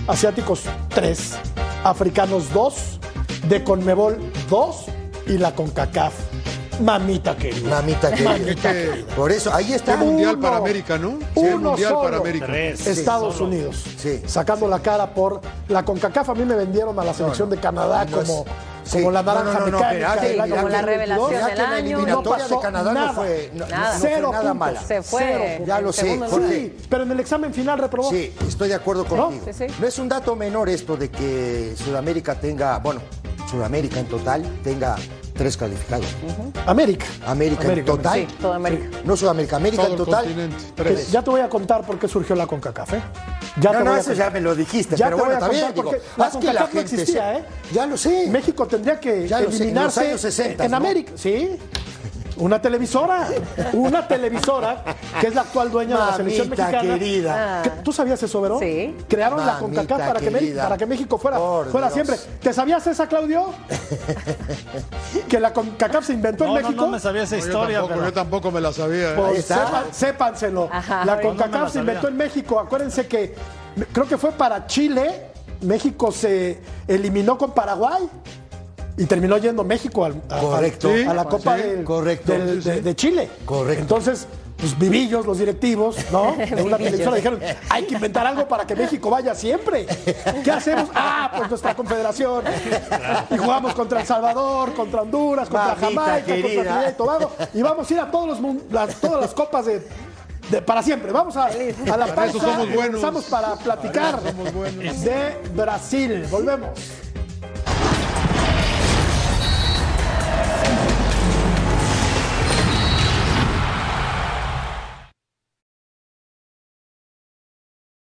[0.08, 1.34] asiáticos 3,
[1.84, 3.00] africanos 2,
[3.46, 4.16] de Conmebol
[4.48, 4.86] 2
[5.26, 6.14] y la CONCACAF.
[6.80, 7.68] Mamita querida.
[7.68, 8.30] Mamita querida.
[8.30, 9.14] Mamita querida.
[9.14, 9.96] Por eso, ahí está.
[9.98, 10.42] mundial Uno.
[10.42, 11.18] para América, ¿no?
[11.34, 12.02] Sí, el Uno mundial solo.
[12.02, 12.46] para América.
[12.46, 12.86] Tres.
[12.86, 13.48] Estados solo.
[13.48, 13.84] Unidos.
[13.98, 14.22] Sí.
[14.26, 16.30] Sacando la cara por la CONCACAF.
[16.30, 18.46] A mí me vendieron a la selección de Canadá No como,
[18.86, 18.98] sí.
[18.98, 20.84] como la No, no, naranja no, no, mecánica sí, como la 2022.
[20.86, 21.76] revelación Ya del la año.
[21.98, 23.06] eliminatoria No pasó de Canadá nada.
[23.08, 23.92] no fue, no, Nada.
[23.94, 24.56] no fue Cero nada puntos.
[24.56, 24.80] mala.
[24.82, 25.22] Se fue.
[25.22, 25.64] Cero.
[25.66, 26.20] Ya lo sé.
[26.48, 28.10] Sí, pero en el examen final reprobó.
[28.10, 29.42] Sí, estoy de acuerdo contigo.
[29.44, 29.66] Sí, sí.
[29.80, 33.00] No es un dato menor esto de que Sudamérica tenga, bueno,
[33.50, 34.96] Sudamérica en total tenga
[35.34, 36.06] tres calificados.
[36.66, 37.04] América.
[37.26, 38.20] América, en total.
[38.20, 38.98] Sí, toda América.
[39.04, 40.50] No Sudamérica, América Todo en total.
[40.74, 41.10] Tres.
[41.12, 43.02] ya te voy a contar por qué surgió la CONCACAF, ¿eh?
[43.60, 44.26] Ya no, te no, voy a eso contar.
[44.26, 46.06] ya me lo dijiste, Ya pero te voy bueno, a está bien, contar digo, porque
[46.18, 47.44] la haz que la no existía, se- ¿eh?
[47.72, 48.26] Ya lo sé.
[48.28, 50.76] México tendría que Ya lo sé, en los eliminarse años 60, en ¿no?
[50.76, 51.12] América.
[51.16, 51.56] Sí.
[52.38, 53.28] Una televisora,
[53.72, 54.84] una televisora
[55.20, 56.80] que es la actual dueña de la selección mexicana.
[56.82, 57.62] querida.
[57.62, 58.58] ¿Qué- ¿Tú sabías eso, Vero?
[58.58, 58.94] Sí.
[59.08, 60.62] Crearon la Mamita CONCACAF para que, Me- querida.
[60.64, 61.94] para que México fuera, Por fuera Dios.
[61.94, 62.16] siempre.
[62.40, 63.46] ¿Te sabías esa, Claudio?
[65.28, 66.84] que la CONCACAF se inventó No, en no, México.
[66.86, 69.10] no me sabía esa No, yo, historia, tampoco, pero- yo tampoco me la sabía.
[69.12, 69.14] ¿eh?
[69.16, 69.84] Pues está.
[69.90, 70.68] sépanselo.
[70.70, 71.04] Ajá.
[71.04, 72.60] la No, no me CONCACAF la se inventó en México.
[72.60, 73.34] Acuérdense que
[73.92, 75.22] creo que fue para Chile.
[75.62, 78.06] México se eliminó con Paraguay.
[78.98, 80.88] Y terminó yendo México al- a, Correcto.
[81.06, 82.32] a- a la Copa sí, del- correcto.
[82.32, 83.28] del- Sí, de, Chile.
[83.44, 83.82] Correcto.
[83.82, 86.34] Entonces, pues vivillos, los directivos, ¿no?
[86.56, 89.84] De una televisora dijeron, hay que inventar algo para que México vaya siempre.
[90.42, 90.88] ¿Qué hacemos?
[90.94, 92.42] Ah, pues nuestra confederación.
[93.30, 96.48] Y jugamos contra El Salvador, contra Honduras, contra Mamita Jamaica, contra.
[96.48, 97.32] Trinidad y Tobago.
[97.52, 99.86] Y vamos a ir a todos los, las- todas las copas de,
[100.50, 101.12] de- para siempre.
[101.12, 102.78] Vamos a, a la pausa somos y buenos.
[102.94, 106.24] regresamos para platicar de Brasil.
[106.30, 106.70] Volvemos.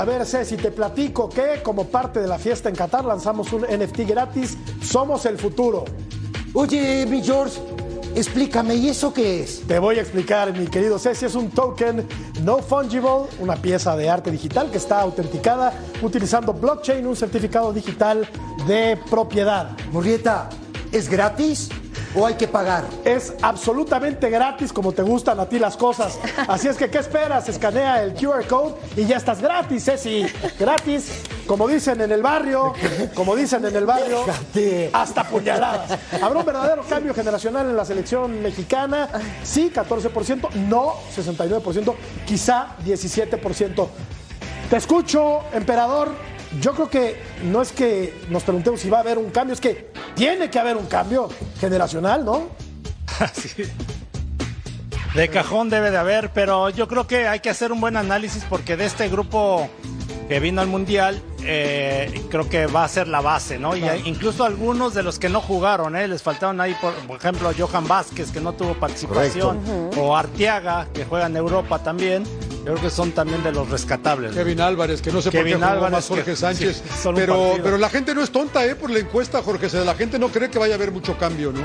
[0.00, 3.64] A ver, Ceci, te platico que como parte de la fiesta en Qatar lanzamos un
[3.64, 4.56] NFT gratis.
[4.82, 5.84] Somos el futuro.
[6.54, 7.60] Oye, mi George,
[8.14, 9.60] Explícame, ¿y eso qué es?
[9.68, 12.08] Te voy a explicar, mi querido Ceci, es un token
[12.42, 18.26] no fungible, una pieza de arte digital que está autenticada utilizando blockchain, un certificado digital
[18.66, 19.76] de propiedad.
[19.92, 20.48] Murrieta,
[20.92, 21.68] ¿es gratis
[22.14, 22.84] o hay que pagar?
[23.04, 26.18] Es absolutamente gratis como te gustan a ti las cosas.
[26.48, 27.48] Así es que, ¿qué esperas?
[27.48, 30.26] Escanea el QR code y ya estás gratis, Ceci.
[30.58, 32.74] Gratis, como dicen en el barrio,
[33.14, 34.24] como dicen en el barrio,
[34.92, 35.98] hasta puñaladas.
[36.20, 39.08] ¿Habrá un verdadero cambio generacional en la selección mexicana?
[39.42, 41.94] Sí, 14%, no 69%,
[42.26, 43.88] quizá 17%.
[44.68, 46.10] Te escucho, emperador.
[46.60, 49.60] Yo creo que no es que nos preguntemos si va a haber un cambio, es
[49.60, 52.48] que tiene que haber un cambio generacional, ¿no?
[53.34, 53.64] Sí.
[55.14, 58.44] De cajón debe de haber, pero yo creo que hay que hacer un buen análisis
[58.48, 59.68] porque de este grupo
[60.28, 63.76] que vino al Mundial, eh, creo que va a ser la base, ¿no?
[63.76, 66.06] Y incluso algunos de los que no jugaron, ¿eh?
[66.06, 70.00] Les faltaron ahí, por, por ejemplo, Johan Vázquez, que no tuvo participación, Correcto.
[70.00, 72.22] o Arteaga, que juega en Europa también.
[72.60, 74.32] Yo creo que son también de los rescatables.
[74.32, 74.36] ¿no?
[74.36, 76.76] Kevin Álvarez, que no sé Kevin por qué jugó Álvarez, más Jorge que- Sánchez.
[77.02, 78.74] sí, pero, pero la gente no es tonta, ¿eh?
[78.74, 79.68] Por la encuesta, Jorge.
[79.84, 81.62] La gente no cree que vaya a haber mucho cambio, ¿no?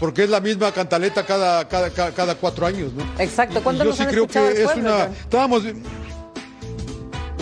[0.00, 3.04] Porque es la misma cantaleta cada, cada, cada, cada cuatro años, ¿no?
[3.22, 3.60] Exacto.
[3.60, 5.04] Y ¿Cuánto yo nos sí han creo que es pueblo, una.
[5.04, 5.62] Estábamos.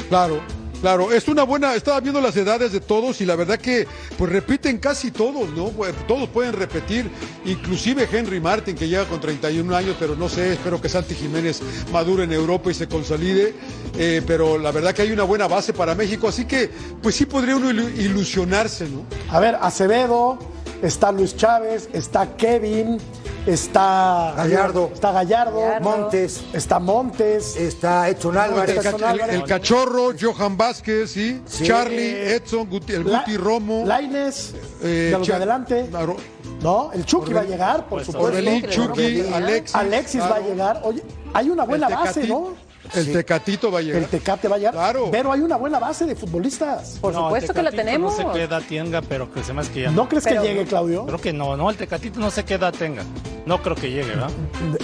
[0.09, 0.41] Claro,
[0.81, 1.13] claro.
[1.13, 1.75] Es una buena.
[1.75, 3.87] Estaba viendo las edades de todos y la verdad que
[4.19, 5.71] pues repiten casi todos, ¿no?
[6.07, 7.11] Todos pueden repetir.
[7.45, 11.61] Inclusive Henry Martin, que llega con 31 años, pero no sé, espero que Santi Jiménez
[11.93, 13.55] madure en Europa y se consolide.
[13.99, 16.71] Eh, pero la verdad que hay una buena base para México, así que
[17.03, 19.05] pues sí podría uno ilu- ilusionarse, ¿no?
[19.31, 20.39] A ver, Acevedo,
[20.83, 22.99] está Luis Chávez, está Kevin,
[23.47, 24.91] está Gallardo.
[24.93, 25.89] está Gallardo, Gallardo.
[25.91, 28.77] Montes, está Montes, está Edson Álvarez.
[28.85, 31.41] El, ca- el- el cachorro, Johan Vázquez, ¿sí?
[31.47, 31.65] Sí.
[31.65, 33.85] Charlie, Edson, Guti- el La- Guti Romo.
[33.87, 35.87] Lainez, eh, de los de Cha- adelante.
[35.91, 36.17] Claro.
[36.63, 38.29] No, el Chucky va a llegar, por supuesto.
[38.29, 39.33] Orbelín, le Chucky, Orbelín.
[39.35, 39.75] Alexis.
[39.75, 40.81] Alexis va a llegar.
[40.85, 42.55] Oye, hay una buena base, ¿no?
[42.95, 44.03] El Tecatito va a llegar.
[44.03, 44.75] El Tecate va a llegar.
[44.75, 45.09] Claro.
[45.11, 46.99] Pero hay una buena base de futbolistas.
[47.01, 48.19] Por No, supuesto que la tenemos.
[48.19, 49.91] No sé qué edad tenga, pero que se me hace que ya.
[49.91, 51.07] ¿No crees Pero- que llegue, Claudio?
[51.07, 53.03] Creo que no, no, el Tecatito no sé qué edad tenga.
[53.47, 54.31] No creo que llegue, ¿verdad?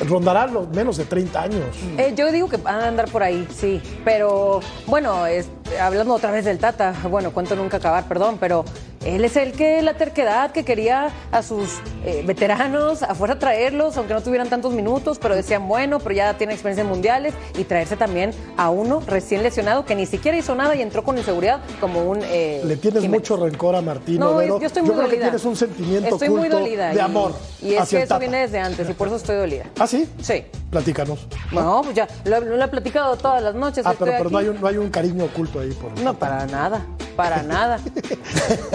[0.09, 1.61] Rondará los menos de 30 años.
[1.99, 3.81] Eh, yo digo que van a andar por ahí, sí.
[4.05, 5.49] Pero bueno, es-
[5.81, 8.65] hablando otra vez del Tata, bueno, cuento nunca acabar, perdón, pero
[9.05, 13.97] él es el que la terquedad que quería a sus eh, veteranos a fuerza traerlos,
[13.97, 17.65] aunque no tuvieran tantos minutos, pero decían, bueno, pero ya tiene experiencia en mundiales y
[17.65, 21.61] traerse también a uno recién lesionado que ni siquiera hizo nada y entró con inseguridad
[21.81, 22.21] como un.
[22.23, 23.21] eh, Le tienes Jiménez.
[23.21, 25.23] mucho rencor a Martín No, yo estoy muy creo que dolida.
[25.27, 26.89] tienes un sentimiento Estoy muy dolida.
[26.91, 27.35] de y- amor.
[27.63, 29.65] Y es hacia que eso viene desde antes y por eso estoy dolida.
[29.79, 30.09] ¿Ah, sí?
[30.23, 30.45] Sí.
[30.71, 31.27] Platícanos.
[31.53, 33.85] No, pues ya, lo, lo he platicado todas las noches.
[33.87, 36.45] Ah, pero, pero no, hay un, no hay un cariño oculto ahí por No, para
[36.47, 36.85] nada,
[37.17, 37.79] para nada.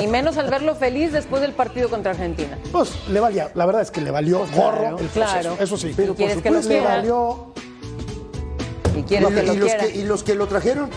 [0.01, 2.57] y menos al verlo feliz después del partido contra Argentina.
[2.71, 5.39] Pues le valía, la verdad es que le valió Pues gorro claro, el proceso.
[5.39, 5.55] claro.
[5.59, 5.93] Eso sí.
[5.95, 7.53] Pero ¿quieres que lo le valió.
[8.97, 10.89] Y quiero ¿Y, que lo y los que, y los que lo trajeron?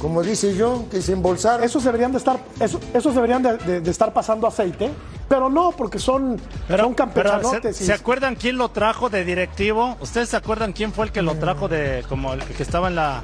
[0.00, 1.64] Como dice John, que se embolsaron.
[1.64, 4.90] Esos deberían de estar, eso- esos deberían de, de- de estar pasando aceite,
[5.28, 7.40] pero no, porque son, son Pero.
[7.62, 9.96] ¿se, y- se acuerdan quién lo trajo de directivo?
[10.00, 12.96] ¿Ustedes se acuerdan quién fue el que lo trajo de como el que estaba en
[12.96, 13.22] la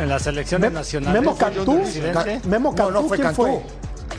[0.00, 1.20] en las selecciones Mem- nacionales?
[1.20, 1.82] Memo Cantú.
[2.46, 3.42] Memo No, Cantú, no fue ¿quién Cantú.
[3.42, 3.62] fue?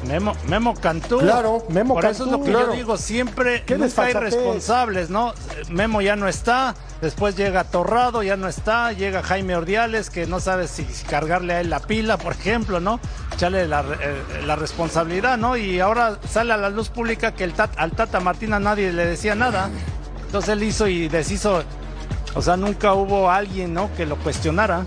[0.05, 1.17] Memo, Memo Cantú.
[1.19, 2.67] Claro, Memo Por eso es lo Cantú, que claro.
[2.67, 5.33] yo digo, siempre nunca hay responsables, ¿no?
[5.69, 10.39] Memo ya no está, después llega Torrado, ya no está, llega Jaime Ordiales, que no
[10.39, 12.99] sabe si cargarle a él la pila, por ejemplo, ¿no?
[13.33, 15.57] Echarle la, eh, la responsabilidad, ¿no?
[15.57, 19.05] Y ahora sale a la luz pública que el tat- al Tata Martina nadie le
[19.05, 19.69] decía nada.
[20.25, 21.63] Entonces él hizo y deshizo.
[22.35, 23.89] O sea, nunca hubo alguien, ¿no?
[23.95, 24.85] Que lo cuestionara.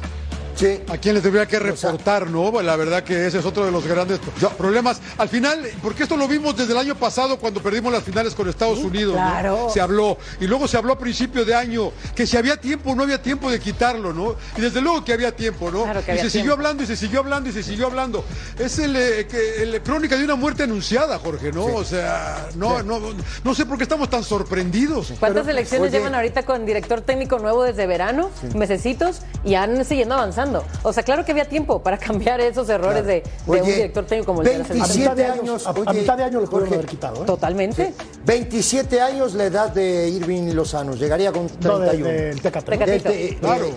[0.61, 0.79] Sí.
[0.88, 2.61] ¿A quién les debería que reportar, no?
[2.61, 5.01] La verdad que ese es otro de los grandes pro- problemas.
[5.16, 8.46] Al final, porque esto lo vimos desde el año pasado cuando perdimos las finales con
[8.49, 9.20] Estados Unidos, ¿no?
[9.20, 9.70] claro.
[9.73, 10.18] Se habló.
[10.38, 13.51] Y luego se habló a principio de año que si había tiempo no había tiempo
[13.51, 14.37] de quitarlo, ¿no?
[14.57, 15.85] Y desde luego que había tiempo, ¿no?
[15.85, 18.23] Claro que y se siguió hablando y se siguió hablando y se siguió hablando.
[18.59, 21.64] Es el, eh, que- el crónica de una muerte anunciada, Jorge, ¿no?
[21.64, 23.01] O sea, no, no,
[23.44, 25.12] no sé por qué estamos tan sorprendidos.
[25.18, 30.50] ¿Cuántas elecciones llevan ahorita con director técnico nuevo desde verano, mesecitos, y han siguiendo avanzando?
[30.83, 34.05] O sea, claro que había tiempo para cambiar esos errores de, de un Oye, director
[34.07, 35.03] técnico como el de la A 27 selección.
[35.03, 37.23] mitad de años, años, a, a oye, mitad de año lo pudieron haber quitado.
[37.23, 37.27] ¿eh?
[37.27, 37.95] Totalmente.
[38.25, 40.95] 27 años la edad de Irving Lozano.
[40.95, 42.09] Llegaría con No, de- 31.
[42.09, 42.71] del Tecate.
[42.71, 42.79] ¿no?
[42.79, 43.09] Tecatito.
[43.11, 43.67] Del te- Claro.
[43.67, 43.73] eh,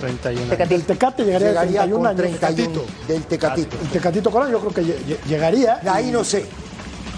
[0.00, 0.68] 31 años.
[0.68, 2.38] Del Tecate llegaría, a llegaría 31 con años.
[2.40, 2.80] 31.
[3.08, 3.76] Del Tecatito.
[3.82, 5.80] El Tecatito Corona yo creo que lle- lle- llegaría.
[5.86, 6.44] Ahí no sé.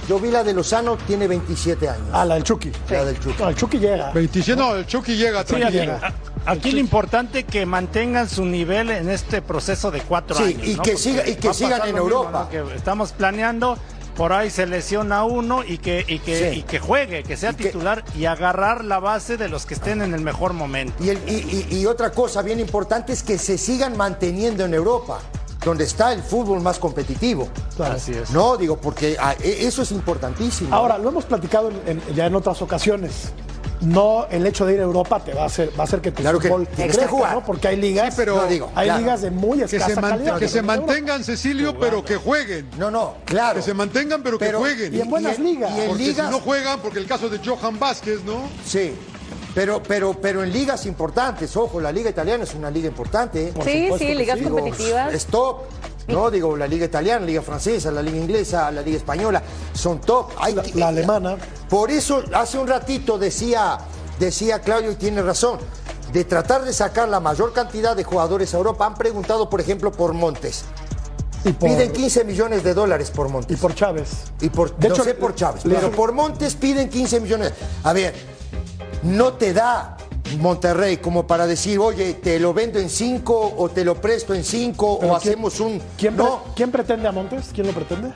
[0.08, 2.06] Yo vi la de Lozano, tiene 27 años.
[2.12, 2.72] A la del Chucky.
[2.90, 3.36] La del Chucky.
[3.42, 4.10] No, el Chucky llega.
[4.12, 5.98] 27, no, el Chucky llega Sí, tranquilo.
[6.44, 10.66] aquí, lo importante es que mantengan su nivel en este proceso de cuatro Sí, años.
[10.66, 10.82] y ¿no?
[10.82, 12.48] que siga- y que sigan en mismo, Europa.
[12.52, 12.68] ¿no?
[12.68, 13.78] Que estamos planeando
[14.16, 16.58] por ahí se lesiona uno y que, y que, Sí.
[16.58, 20.12] y que juegue, que sea titular y agarrar la base de los que estén en
[20.12, 21.02] el mejor momento.
[21.02, 24.74] Y, el- y- y- y otra cosa bien importante es que se sigan manteniendo en
[24.74, 25.20] Europa,
[25.64, 27.48] donde está el fútbol más competitivo.
[27.76, 27.94] Claro.
[27.94, 28.30] Así es.
[28.30, 30.74] No, digo, porque ah, e- eso es importantísimo.
[30.74, 33.32] Ahora, lo hemos platicado en- en- ya en otras ocasiones.
[33.80, 36.12] No el hecho de ir a Europa te va a hacer, va a hacer que
[36.12, 37.34] tu Claro que fútbol que crezca, jugar.
[37.34, 37.44] ¿no?
[37.44, 39.00] Porque hay ligas, Sí, pero- No, digo, hay claro.
[39.00, 40.38] ligas de muy Que escasa se, man- calidad.
[40.38, 40.86] que se En Europa.
[40.86, 42.70] mantengan, Cecilio, pero que jueguen.
[42.78, 43.56] no, no, claro.
[43.56, 44.94] Que se mantengan, pero, Pero- que jueguen.
[44.94, 45.72] y en buenas ligas.
[45.76, 48.48] Y en Porque ligas, si no juegan, porque el caso de Johan Vázquez, ¿no?
[48.64, 48.94] sí.
[49.54, 53.48] Pero, pero, pero en ligas importantes, ojo, la liga italiana es una liga importante.
[53.48, 53.52] ¿eh?
[53.64, 54.38] Sí, supuesto sí, ligas.
[54.38, 55.12] Digo, competitivas.
[55.12, 55.58] Es top.
[56.08, 60.00] No, digo, la liga italiana, la liga francesa, la liga inglesa, la liga española, son
[60.00, 60.30] top.
[60.38, 61.36] Hay La- alemana.
[61.68, 63.78] Por eso, hace un ratito decía,
[64.18, 65.58] decía Claudio, y tiene razón,
[66.12, 68.86] de tratar de sacar la mayor cantidad de jugadores a Europa.
[68.86, 70.64] Han preguntado, por ejemplo, por Montes.
[71.44, 73.58] Y por, Piden 15 millones de dólares por y Montes.
[73.60, 74.08] por Chávez.
[74.40, 77.52] Y por, De no hecho, sé por Chávez, le- pero por Montes piden 15 millones.
[77.84, 78.14] A ver,
[79.02, 79.96] no te da
[80.38, 84.44] Monterrey como para decir, oye, te lo vendo en 5 o te lo presto en
[84.44, 85.80] 5 Pero o ¿quién- hacemos un...
[85.98, 87.50] ¿quién, pre- no, quién pretende a Montes?
[87.52, 88.12] ¿Quién lo pretende?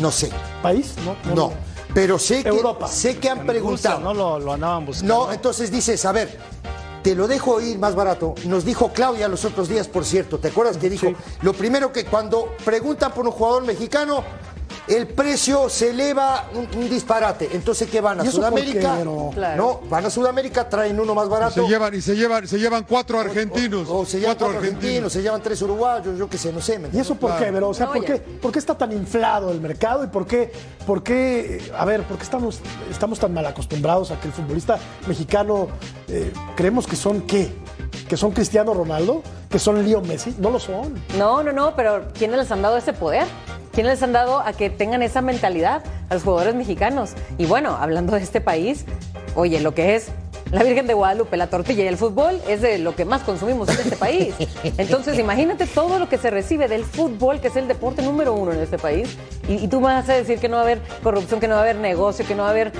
[0.00, 0.30] no sé,
[0.62, 0.94] ¿País?
[1.26, 1.34] No.
[1.34, 1.52] no.
[1.94, 2.88] Pero sé que, Europa.
[2.88, 4.00] sé que han En Rusia, preguntado.
[4.00, 4.14] ¿no?
[4.14, 5.26] Lo, lo andaban buscando.
[5.26, 6.36] No, entonces dices, a ver,
[7.04, 8.34] te lo dejo ir más barato.
[8.46, 11.06] Nos dijo Claudia los otros días, por cierto, ¿te acuerdas que dijo?
[11.06, 11.16] Sí.
[11.42, 14.24] Lo primero que cuando preguntan por un jugador mexicano,
[14.88, 17.48] el precio se eleva un, un disparate.
[17.52, 18.96] Entonces, ¿qué van a ¿Y eso por qué, Sudamérica?
[18.96, 19.30] Vero?
[19.34, 19.80] Claro.
[19.82, 21.54] No, van a Sudamérica, traen uno más Y barato.
[21.62, 23.88] se llevan, y se llevan, se llevan cuatro argentinos.
[23.88, 26.78] O, o se llevan cuatro argentinos, se llevan tres uruguayos, yo qué sé, no sé.
[26.78, 27.70] ¿me ¿Y eso por qué, Vero?
[27.70, 30.52] O sea, No, ¿por, qué, por qué está tan inflado el mercado y por qué,
[30.86, 34.78] por qué a ver, por qué estamos, estamos tan mal acostumbrados a que el futbolista
[35.06, 35.68] mexicano
[36.08, 37.52] eh, creemos que son qué?
[38.08, 39.22] ¿Que son Cristiano Ronaldo?
[39.48, 40.34] ¿Que son Leo Messi?
[40.38, 40.94] No lo son.
[41.16, 43.24] No, no, no, pero ¿quiénes les han dado ese poder?
[43.74, 47.12] ¿Quiénes les han dado a que tengan esa mentalidad a los jugadores mexicanos?
[47.38, 48.84] Y bueno, hablando de este país,
[49.34, 50.08] oye, lo que es
[50.52, 53.68] la Virgen de Guadalupe, la tortilla y el fútbol es de lo que más consumimos
[53.70, 54.34] en este país.
[54.78, 58.52] Entonces, imagínate todo lo que se recibe del fútbol, que es el deporte número uno
[58.52, 59.16] en este país.
[59.48, 61.60] Y, y tú vas a decir que no va a haber corrupción, que no va
[61.60, 62.72] a haber negocio, que no va a haber...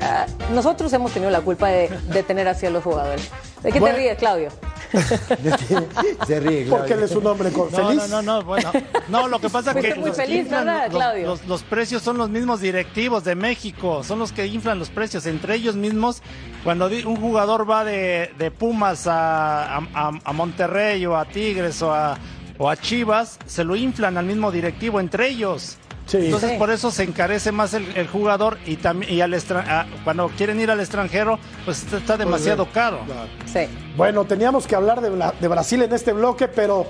[0.00, 3.28] ah, nosotros hemos tenido la culpa de, de tener así a los jugadores.
[3.62, 3.96] ¿De qué Bueno.
[3.96, 4.48] te ríes, Claudio?
[6.26, 7.96] Se ríe, Porque él es un hombre con- No, feliz.
[7.96, 8.70] no, no, no, bueno.
[9.08, 11.26] No, lo que pasa es Fuiste que muy los feliz, inflan ¿verdad, los- Claudio?
[11.26, 15.26] Los, los precios son los mismos directivos de México, son los que inflan los precios
[15.26, 16.22] entre ellos mismos.
[16.64, 21.24] Cuando di- un jugador va de, de Pumas a, a- a- a Monterrey o a
[21.26, 22.16] Tigres o a,
[22.58, 25.76] o a Chivas, se lo inflan al mismo directivo entre ellos.
[26.08, 26.16] Sí.
[26.16, 26.56] Entonces Sí.
[26.56, 30.28] por eso se encarece más el, el jugador y también y al extra- a- cuando
[30.30, 33.00] quieren ir al extranjero, pues está, está demasiado caro.
[33.46, 33.60] Sí.
[33.96, 36.86] Bueno, teníamos que hablar de, Bla- de Brasil en este bloque, pero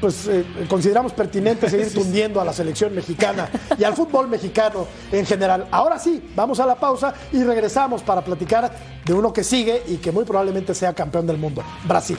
[0.00, 3.48] pues eh, consideramos pertinente seguir tundiendo a la selección mexicana
[3.78, 5.66] y al fútbol mexicano en general.
[5.70, 8.70] Ahora sí, vamos a la pausa y regresamos para platicar
[9.04, 12.18] de uno que sigue y que muy probablemente sea campeón del mundo, Brasil.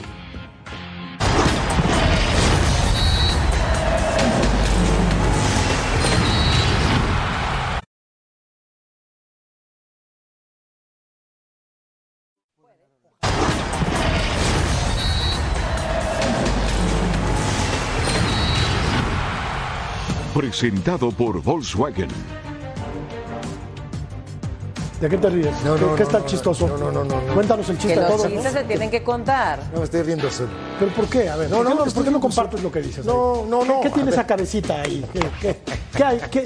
[20.58, 22.08] Presentado por Volkswagen.
[25.02, 25.52] ¿De qué te ríes?
[25.62, 26.66] No, ¿Qué, no, qué no, está no, chistoso?
[26.66, 27.34] no, no, no, no, no.
[27.34, 28.24] Cuéntanos el Que chiste los todo.
[28.30, 28.34] ¿no?
[28.36, 29.58] chistes se tienen que contar.
[29.74, 30.48] No me estoy riendo solo.
[30.78, 31.28] ¿Pero por qué?
[31.28, 33.04] A ver, No, ¿por, no, qué, por qué no compartes lo que dices?
[33.04, 33.42] No, ahí?
[33.50, 35.04] no, ¿Qué- no, ¿Qué, tiene esa cabecita ahí?
[35.12, 35.56] ¿Qué, qué,
[35.94, 36.18] qué hay?
[36.30, 36.44] ¿Qué,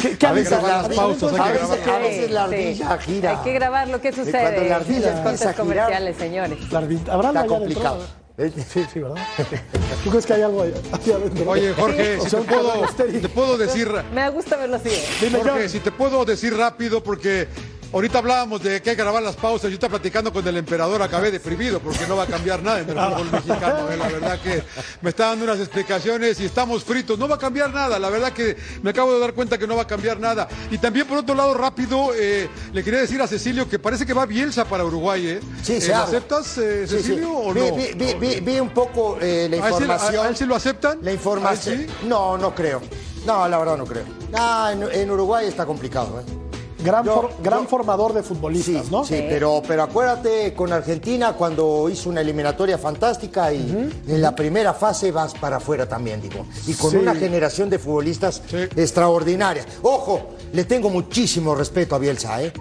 [0.00, 1.90] qué, qué A veces las pausas, a que.
[1.90, 3.12] A veces la ardilla sí.
[3.12, 3.30] gira.
[3.32, 4.40] Hay que grabar lo que sucede.
[4.40, 6.72] cuando la ardilla los empieza a girar- comerciales, señores.
[6.72, 8.19] La ardilla- ¿Habrá Está complicado.
[8.40, 8.50] ¿Eh?
[8.72, 9.16] Sí, sí, ¿verdad?
[10.04, 11.50] ¿Tú crees que hay algo ahí ahí adentro?
[11.50, 14.88] Oye, Jorge, O si te puedo, te puedo decir, Me gusta verlo así.
[14.88, 15.04] ¿eh?
[15.20, 15.68] Dime, Jorge, John.
[15.68, 17.48] si te puedo decir rápido, porque
[17.92, 19.70] ahorita hablábamos de que hay que grabar las pausas.
[19.70, 22.90] Yo estaba platicando con el emperador, acabé deprimido porque no va a cambiar nada en
[22.90, 23.90] el fútbol mexicano.
[23.90, 24.62] eh, La verdad que
[25.02, 27.18] me está dando unas explicaciones y estamos fritos.
[27.18, 27.98] No va a cambiar nada.
[27.98, 30.48] La verdad que me acabo de dar cuenta que no va a cambiar nada.
[30.70, 34.12] Y también, por otro lado, rápido, eh, le quería decir a Cecilio que parece que
[34.14, 35.26] va Bielsa para Uruguay.
[35.26, 35.40] ¿eh?
[35.62, 36.06] Sí, Eh, se ¿lo habla.
[36.08, 37.02] aceptas, eh, Sí, sí.
[37.02, 37.74] Cecilio, o vi, no?
[37.76, 40.16] vi- vi- vi- vi un poco eh, la ¿A él información.
[40.24, 40.98] a- a él sí lo aceptan?
[41.02, 41.78] La ¿A información.
[41.78, 41.86] sí?
[42.06, 42.80] No, no creo.
[43.26, 44.04] No, la verdad no creo.
[44.32, 46.49] Ah, en, en Uruguay está complicado, ¿eh?
[46.84, 49.04] Gran, Yo- for- gran yo- formador de futbolistas, Sí, ¿no?
[49.04, 54.72] sí, pero, pero acuérdate con Argentina cuando hizo una eliminatoria fantástica y en la primera
[54.74, 56.46] fase vas para afuera también, digo.
[56.66, 56.96] Y con Sí.
[56.96, 58.42] una generación de futbolistas
[58.76, 59.64] extraordinaria.
[59.82, 62.52] Ojo, le tengo muchísimo respeto a Bielsa, ¿eh?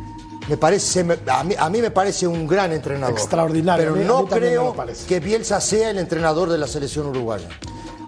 [0.48, 3.16] Me parece, a, mí, a mí me parece un gran entrenador.
[3.18, 4.76] Extraordinario, Pero no creo
[5.08, 7.48] que Bielsa sea el entrenador de la selección uruguaya.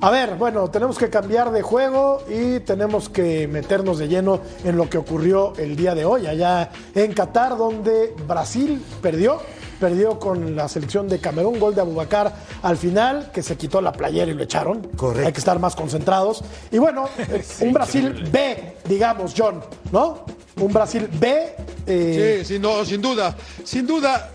[0.04, 4.76] A ver, bueno, tenemos que cambiar de juego y tenemos que meternos de lleno en
[4.76, 9.40] lo que ocurrió el día de hoy, allá en Qatar, donde Brasil perdió.
[9.80, 13.92] Perdió con la selección de Camerún, gol de Abubacar al final, que se quitó la
[13.92, 14.88] playera y lo echaron.
[14.96, 15.28] Correcto.
[15.28, 16.44] Hay que estar más concentrados.
[16.72, 19.60] Y bueno, eh, un Brasil B, digamos, John,
[19.92, 20.26] ¿no?
[20.60, 21.56] Un Brasil B.
[21.88, 23.36] eh, Sí, sin, no, sin duda.
[23.64, 24.30] Sin duda.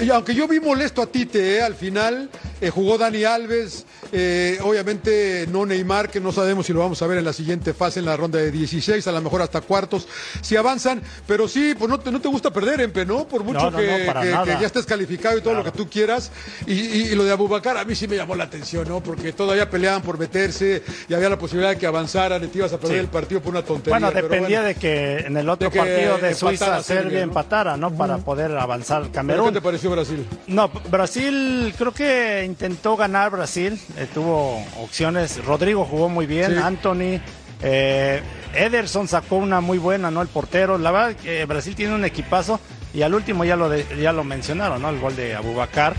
[0.00, 4.58] Y aunque yo vi molesto a Tite eh, al final, eh, jugó Dani Alves, eh,
[4.62, 8.00] obviamente no Neymar, que no sabemos si lo vamos a ver en la siguiente fase,
[8.00, 10.06] en la ronda de 16, a lo mejor hasta cuartos,
[10.40, 13.26] si avanzan, pero sí, pues no te, no te gusta perder, Empe, ¿no?
[13.26, 16.30] Por mucho No, no, que, ya estés calificado y todo lo que tú quieras.
[16.66, 19.00] Y, y- y lo de Abubacar a mí sí me llamó la atención, ¿no?
[19.02, 22.72] Porque todavía peleaban por meterse y había la posibilidad de que avanzaran y te ibas
[22.72, 23.00] a perder Sí.
[23.00, 23.98] el partido por una tontería.
[23.98, 24.68] Bueno, dependía bueno.
[24.68, 27.90] de que en el otro De partido de Suiza Serbia, empatara, ¿no?
[27.94, 29.46] Para poder avanzar ¿Pero Camerún.
[29.48, 30.26] ¿Qué te pareció Brasil?
[30.46, 36.58] No, Brasil creo que intentó ganar Brasil, eh, tuvo opciones, Rodrigo jugó muy bien, Sí.
[36.62, 37.20] Anthony,
[37.62, 38.22] eh,
[38.54, 40.22] Ederson sacó una muy buena, ¿no?
[40.22, 42.58] El portero, la verdad que Brasil tiene un equipazo
[42.94, 44.88] y al último ya lo, de- ya lo mencionaron, ¿no?
[44.88, 45.94] El gol de Abubacar.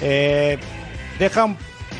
[0.00, 0.58] Eh,
[1.18, 1.56] deja un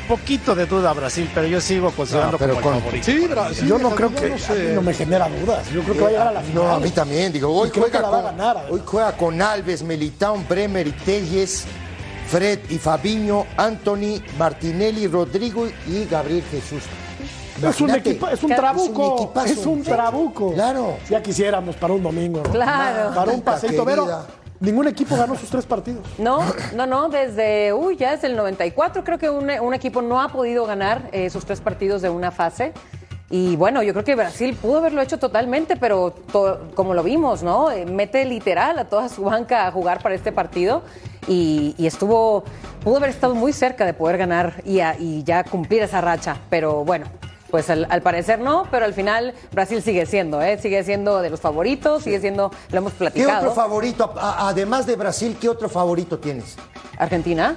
[0.07, 3.05] poquito de duda a Brasil, pero yo sigo considerando No, pero como el con- favorito.
[3.05, 3.67] Sí, Brasil.
[3.67, 4.29] yo no creo que.
[4.29, 4.79] no sé.
[4.81, 5.69] me genera dudas.
[5.73, 6.63] Yo creo que va a llegar a la final.
[6.63, 7.33] No, a mí también.
[7.33, 8.71] Digo, hoy creo juega, que la va a con, ganar, además.
[8.71, 11.65] hoy juega con Alves, Militao, Bremer y Telles,
[12.27, 16.83] Fred y Fabiño, Anthony, Martinelli, Rodrigo y Gabriel Jesús.
[17.63, 19.15] Es un, equipa- es un Es un trabuco.
[19.15, 19.47] equipazo.
[19.47, 20.53] Es un trabuco.
[20.53, 20.97] Claro.
[21.09, 22.43] Ya quisiéramos para un domingo.
[22.43, 22.51] ¿no?
[22.51, 23.15] Claro.
[23.15, 23.83] Para un paseito.
[23.83, 24.07] Pero
[24.59, 26.05] ningún equipo ganó sus tres partidos.
[26.19, 26.39] No,
[26.75, 30.27] no, no, desde, uy, ya desde el 94 creo que un, un equipo no ha
[30.29, 32.73] podido ganar eh, sus tres partidos de una fase.
[33.29, 37.41] Y bueno, yo creo que Brasil pudo haberlo hecho totalmente, pero to- como lo vimos,
[37.41, 37.71] ¿no?
[37.71, 40.83] Eh, mete literal a toda su banca a jugar para este partido
[41.27, 42.43] y, y estuvo,
[42.83, 46.37] pudo haber estado muy cerca de poder ganar y, a- y ya cumplir esa racha,
[46.49, 47.05] pero bueno.
[47.49, 50.57] Pues al, al parecer no, pero al final Brasil sigue siendo, ¿eh?
[50.61, 53.37] sigue siendo de los favoritos, sigue siendo, lo hemos ¿Qué platicado.
[53.39, 56.57] otro favorito, a- además de Brasil, qué otro favorito tienes?
[56.97, 57.55] Argentina.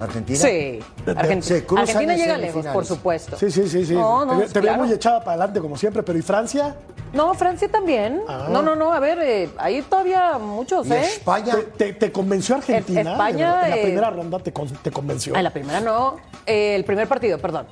[0.00, 0.38] ¿Argentina?
[0.38, 0.80] Sí.
[1.06, 3.36] Argen- Se cruzan Argentina en llega lejos, por supuesto.
[3.36, 3.84] Sí, sí, sí.
[3.86, 3.94] sí.
[3.94, 6.02] No, no, te, te veo muy echada para adelante como siempre.
[6.02, 6.74] Pero ¿y Francia?
[7.12, 8.22] No, Francia también.
[8.28, 8.48] Ah.
[8.50, 8.92] No, no, no.
[8.92, 11.00] A ver, eh, hay todavía muchos, ¿Y ¿eh?
[11.00, 11.54] España?
[11.54, 13.12] ¿Te, te- te convenció Argentina?
[13.12, 15.34] España, en la eh, primera ronda te, con- te convenció.
[15.36, 16.16] Ah, la primera no.
[16.46, 17.66] Eh, el primer partido, perdón.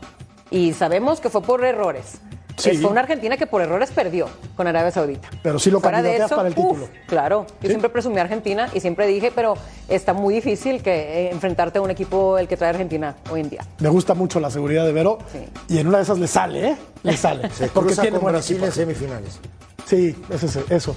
[0.51, 2.21] Y sabemos que fue por errores.
[2.59, 2.77] Sí.
[2.79, 5.29] Fue una Argentina que por errores perdió con Arabia Saudita.
[5.43, 6.89] Pero sí lo Fuera de eso, para el uf, título.
[7.07, 7.47] claro.
[7.63, 9.55] Yo siempre presumí a Argentina y siempre dije, pero
[9.89, 10.91] está muy difícil que
[11.27, 13.65] eh, enfrentarte a un equipo el que trae Argentina hoy en día.
[13.79, 15.19] Me gusta mucho la seguridad de Vero.
[15.33, 15.39] Sí.
[15.75, 16.77] Y en una de esas le sale, ¿eh?
[17.05, 17.49] Le sale.
[17.51, 19.39] Se porque cruza tiene con Brasil en semifinales.
[19.87, 20.95] Sí, es ese- eso.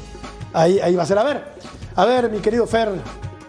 [0.54, 1.18] Ahí, ahí va a ser.
[1.18, 1.44] A ver,
[1.96, 2.90] a ver, mi querido Fer,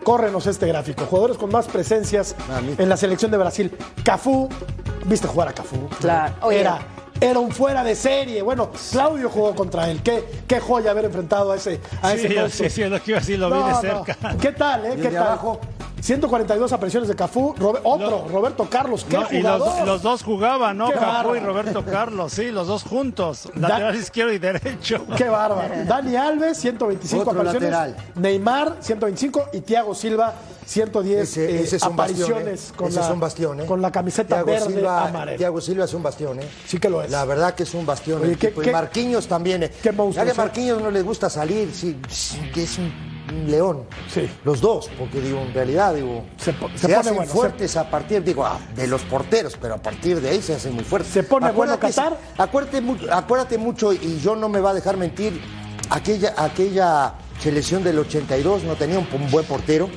[0.04, 1.04] córrenos este gráfico.
[1.06, 2.82] Jugadores con más presencias Mamita.
[2.82, 3.76] en la selección de Brasil.
[4.04, 4.48] Cafú,
[5.06, 5.88] viste jugar a Cafú.
[6.00, 6.34] Claro.
[6.42, 6.60] Oye.
[6.60, 6.78] Era,
[7.22, 8.42] era un fuera de serie.
[8.42, 10.00] Bueno, Claudio jugó contra él.
[10.02, 13.12] Qué, qué joya haber enfrentado a ese, a Sí, ese yo- sí, sí, lo que
[13.12, 13.80] iba a decir, lo vi No, de no.
[13.80, 14.16] cerca.
[14.40, 14.96] ¿Qué tal, eh?
[15.00, 15.16] ¿Qué tal?
[15.18, 15.60] abajo.
[16.02, 17.54] 142 apariciones de Cafú.
[17.84, 18.28] Otro, No.
[18.28, 19.06] Roberto Carlos.
[19.08, 20.88] ¿Qué No, y los, dos jugaban, ¿no?
[20.88, 21.40] Qué Cafú y.
[21.40, 25.06] Roberto Carlos, sí, los dos juntos, Da- lateral izquierdo y derecho.
[25.16, 25.72] Qué bárbaro.
[25.86, 27.70] Dani Alves, 125 Otro apariciones.
[27.70, 27.96] lateral.
[28.16, 29.44] Neymar, 125.
[29.52, 30.34] Y Thiago Silva,
[30.66, 32.72] 110 Ese, eh, ese es un bastión, apariciones ¿eh?
[32.76, 33.66] con, Ese la, es un bastión, ¿eh?
[33.66, 35.38] con la camiseta Thiago verde Silva, amarela.
[35.38, 36.48] Thiago Silva es un bastión, ¿eh?
[36.66, 37.10] Sí que lo es.
[37.12, 38.22] La verdad que es un bastión.
[38.22, 39.62] Oye, el ¿qué- y Marquinhos también.
[39.62, 39.70] ¿eh?
[39.82, 40.40] qué monstruos, Ya que ¿eh?
[40.40, 43.11] a Marquinhos no le gusta salir, sí, sí, que es un
[43.46, 43.84] león.
[44.12, 44.28] Sí.
[44.44, 47.76] Los dos, porque digo, en realidad, digo, Se po- se se, pone hacen bueno, fuertes
[47.76, 50.84] a partir, digo, ah, de los porteros, pero a partir de ahí se hacen muy
[50.84, 51.12] fuertes.
[51.12, 52.18] Se pone bueno Qatar.
[52.38, 55.40] Acuérdate, acuérdate mucho, y yo no me va a dejar mentir,
[55.90, 59.88] aquella, aquella selección del 82 no tenía un, un buen portero.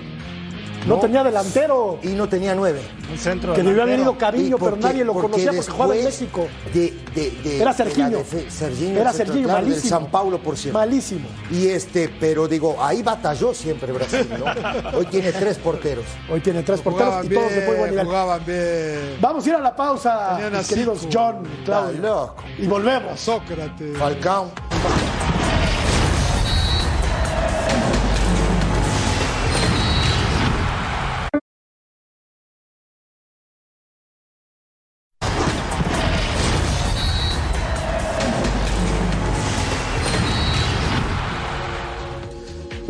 [0.86, 2.00] No tenía delantero.
[2.04, 2.82] Y no tenía nueve.
[3.12, 6.06] Un centro Que debió haber ido Cabillo, Y pero nadie lo conocía porque jugaba en
[6.06, 6.48] México.
[6.74, 8.20] De, de- de- Era Serginho.
[8.20, 9.90] Era Serginho, claro, del malísimo.
[10.00, 10.78] San Paulo, por cierto.
[10.80, 11.28] Malísimo.
[11.52, 14.46] Y este, pero digo, ahí batalló siempre Brasil, ¿no?
[14.98, 16.06] Hoy tiene tres porteros.
[16.32, 18.06] Hoy tiene tres porteros Jugaban y todos de muy buen bien, nivel.
[18.06, 19.18] jugaban bien.
[19.22, 21.08] Vamos a ir a la pausa, queridos.
[21.12, 22.02] John, Claudio.
[22.02, 22.44] Loco.
[22.58, 23.20] Y volvemos.
[23.20, 23.98] Sócrates.
[23.98, 24.52] Falcao.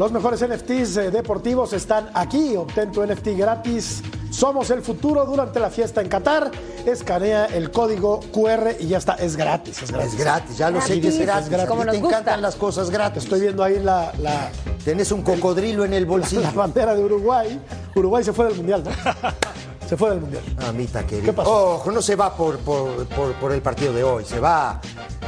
[0.06, 2.56] Los mejores NFTs eh, deportivos están aquí.
[2.56, 4.04] Obtén tu NFT gratis.
[4.30, 6.52] Somos el futuro durante la fiesta en Qatar.
[6.86, 9.14] Escanea el código QR y ya está.
[9.16, 9.82] Es gratis.
[9.82, 10.14] Es gratis.
[10.14, 11.68] Es gratis, ya lo sé que es Gratis, gratis.
[11.68, 12.18] como A ti nos te gusta.
[12.20, 13.24] encantan las cosas gratis.
[13.24, 14.52] Estoy viendo ahí la, la,
[14.84, 16.42] Tenés un cocodrilo en el bolsillo.
[16.44, 17.60] la bandera de Uruguay.
[17.96, 18.92] Uruguay se fue del mundial, ¿no?
[19.90, 20.44] se fue del Mundial.
[20.62, 21.26] Mamita querida.
[21.26, 21.76] ¿Qué pasó?
[21.78, 24.80] Ojo, no se va por, por, por- por el partido de hoy, se va,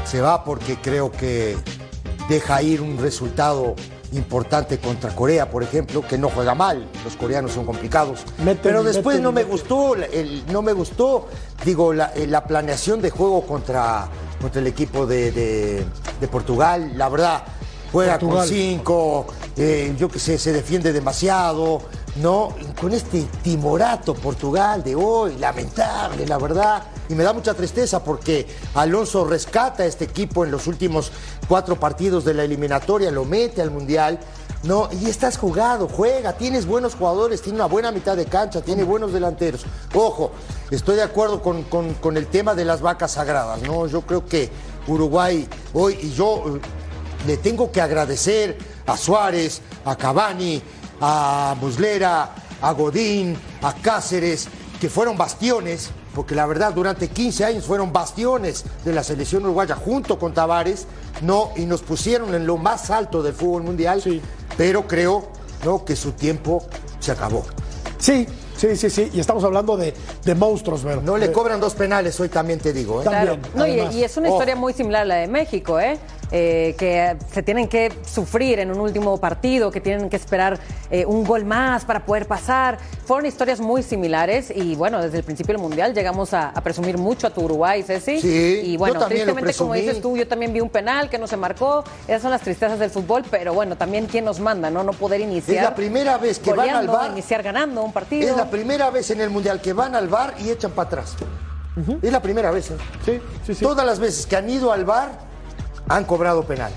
[0.06, 1.58] se va porque creo que
[2.30, 3.74] deja ir un resultado
[4.14, 8.22] importante contra Corea, por ejemplo, que no juega mal, los coreanos son complicados.
[8.40, 9.52] Meten, Pero después meten, no me meten.
[9.52, 11.28] gustó, el- no me gustó,
[11.66, 14.08] digo, la, eh, la planeación de juego contra,
[14.42, 15.86] contra el equipo de, de-
[16.22, 17.44] de Portugal, la verdad,
[17.92, 21.82] juega con cinco, eh, yo que sé, se defiende demasiado,
[22.22, 22.54] ¿no?
[22.80, 26.84] Con este timorato Portugal de hoy, lamentable, la verdad.
[27.10, 31.12] Y me da mucha tristeza porque Alonso rescata a este equipo en los últimos
[31.48, 34.20] cuatro partidos de la eliminatoria, lo mete al Mundial.
[34.64, 38.84] No, y estás jugado, juega, tienes buenos jugadores, tiene una buena mitad de cancha, tiene
[38.84, 39.64] buenos delanteros.
[39.94, 40.32] Ojo,
[40.72, 43.86] estoy de acuerdo con, con- con el tema de las vacas sagradas, ¿no?
[43.86, 44.50] Yo creo que
[44.88, 46.60] Uruguay hoy, y yo eh,
[47.28, 48.58] le tengo que agradecer
[48.88, 50.62] a Suárez, a Cavani,
[51.02, 54.48] a Muslera, a Godín, a Cáceres,
[54.80, 59.76] que fueron bastiones, porque la verdad durante 15 años fueron bastiones de la selección uruguaya
[59.76, 60.88] junto con Tavares,
[61.22, 64.02] no, y nos pusieron en lo más alto del fútbol mundial,
[64.56, 65.30] pero creo
[65.64, 65.84] ¿no?
[65.84, 66.64] que su tiempo
[67.00, 67.46] se acabó.
[67.98, 69.10] Sí, sí, sí, sí.
[69.14, 69.94] Y estamos hablando de,
[70.24, 71.02] de monstruos, Vero.
[71.02, 73.02] No le cobran dos penales hoy también te digo.
[73.02, 73.06] ¿eh?
[73.06, 73.56] También, Claro.
[73.56, 75.98] No, y, es una historia muy similar a la de México, ¿eh?
[76.30, 80.60] Eh, que se tienen que sufrir en un último partido, que tienen que esperar
[80.92, 82.80] eh, un gol más para poder pasar.
[83.06, 86.98] Fueron historias muy similares y bueno, desde el principio del Mundial llegamos a, a presumir
[86.98, 88.20] mucho a tu Uruguay, Ceci.
[88.20, 91.28] Sí, y yo bueno, tristemente, como dices tú, yo también vi un penal que no
[91.28, 91.86] se marcó.
[92.08, 94.84] Esas son las tristezas del fútbol, pero bueno, también quién nos manda, ¿no?
[94.84, 95.58] No poder iniciar.
[95.58, 97.12] Es la primera vez que van al bar.
[97.12, 98.30] iniciar ganando un partido.
[98.30, 101.16] Es la primera vez en el Mundial que van al bar y echan para atrás.
[102.02, 102.72] Es la primera vez.
[102.72, 102.78] ¿eh?
[103.06, 103.64] Sí, sí, sí.
[103.64, 105.27] Todas las veces que han ido al bar
[105.90, 106.72] han cobrado penal.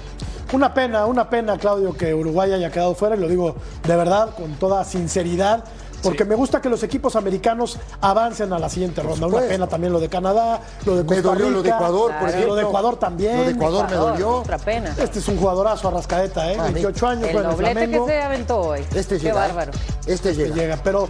[0.53, 3.55] Una pena, una pena, Claudio, que Uruguay haya quedado fuera, y lo digo
[3.87, 5.63] de verdad, con toda sinceridad,
[6.03, 9.27] porque me gusta que los equipos americanos avancen a la siguiente ronda.
[9.27, 12.13] Una pena también lo de Canadá, lo de Me Costa dolió lo de Rica, Ecuador,
[12.13, 12.55] por Lo ejemplo.
[12.57, 13.37] de Ecuador también.
[13.37, 14.31] Lo de Ecuador me dolió.
[14.39, 14.95] Otra pena.
[14.99, 16.57] Este es un jugadorazo a rascaeta, ¿eh?
[16.59, 18.81] Ah, 28 años, El el doblete que se aventó hoy.
[18.95, 19.31] Este Qué llega.
[19.45, 19.49] ¿eh?
[19.49, 19.73] bárbaro.
[20.07, 20.55] Este llega.
[20.55, 20.77] llega.
[20.83, 21.09] Pero,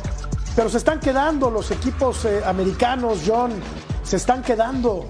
[0.57, 3.53] pero se están quedando los equipos eh, americanos, John.
[4.03, 5.07] Se están quedando.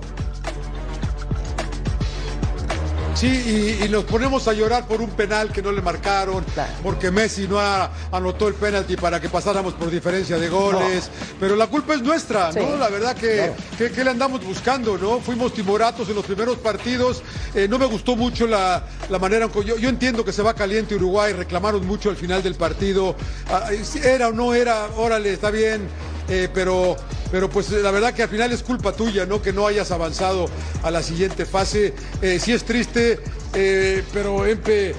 [3.14, 6.42] Sí, y, y nos ponemos a llorar por un penal que no le marcaron,
[6.82, 11.10] porque Messi no ha- anotó el penalti para que pasáramos por diferencia de goles.
[11.38, 12.60] Pero la culpa es nuestra, Sí.
[12.60, 12.76] ¿no?
[12.76, 15.20] La verdad que, que, que le andamos buscando, ¿no?
[15.20, 17.22] Fuimos timoratos en los primeros partidos.
[17.54, 19.50] Eh, no me gustó mucho la, la manera.
[19.66, 23.16] Yo, yo entiendo que se va caliente Uruguay, reclamaron mucho al final del partido.
[23.50, 25.82] Ah, si era o no era, órale, está bien.
[26.28, 26.96] Eh, pero,
[27.30, 29.42] pero pues la verdad que al final es culpa tuya, ¿no?
[29.42, 30.46] Que no hayas avanzado
[30.82, 31.94] a la siguiente fase.
[32.22, 33.20] Eh, sí es triste,
[33.54, 34.94] eh, pero Empe, eh,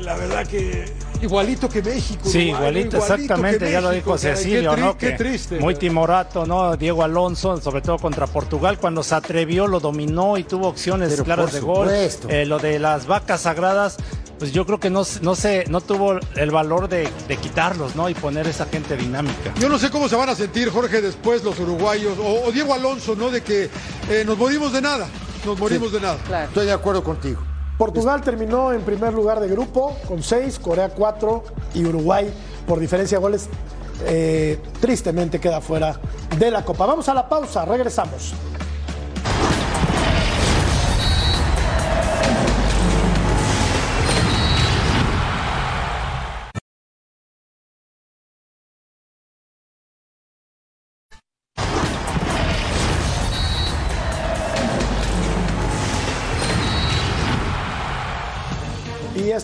[0.00, 0.92] la verdad que
[1.24, 2.28] igualito que México.
[2.28, 4.98] Sí, igualito, exactamente, ya lo dijo Cecilio, qué ¿no?
[4.98, 5.58] Qué Que triste.
[5.58, 6.76] Muy timorato, ¿no?
[6.76, 11.24] Diego Alonso, sobre todo contra Portugal, cuando se atrevió, lo dominó y tuvo opciones Pero
[11.24, 11.88] claras de gol.
[12.28, 13.96] Eh, lo de las vacas sagradas,
[14.44, 18.10] pues yo creo que no, no, se, no tuvo el valor de, de quitarlos, ¿no?
[18.10, 19.54] Y poner esa gente dinámica.
[19.58, 22.74] Yo no sé cómo se van a sentir, Jorge, después los uruguayos, o, o Diego
[22.74, 23.30] Alonso, ¿no?
[23.30, 23.70] De que
[24.10, 25.08] eh, nos morimos de nada,
[25.46, 26.18] nos morimos de nada.
[26.26, 26.48] Claro.
[26.48, 27.40] Estoy de acuerdo contigo.
[27.78, 32.30] Portugal terminó en primer lugar de grupo con 6, Corea 4 y Uruguay
[32.66, 33.48] por diferencia de goles
[34.04, 35.98] eh, tristemente queda fuera
[36.38, 36.84] de la Copa.
[36.84, 38.34] Vamos a la pausa, regresamos.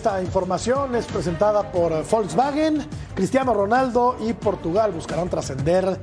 [0.01, 2.83] Esta información es presentada por Volkswagen.
[3.13, 5.99] Cristiano Ronaldo y Portugal buscarán trascender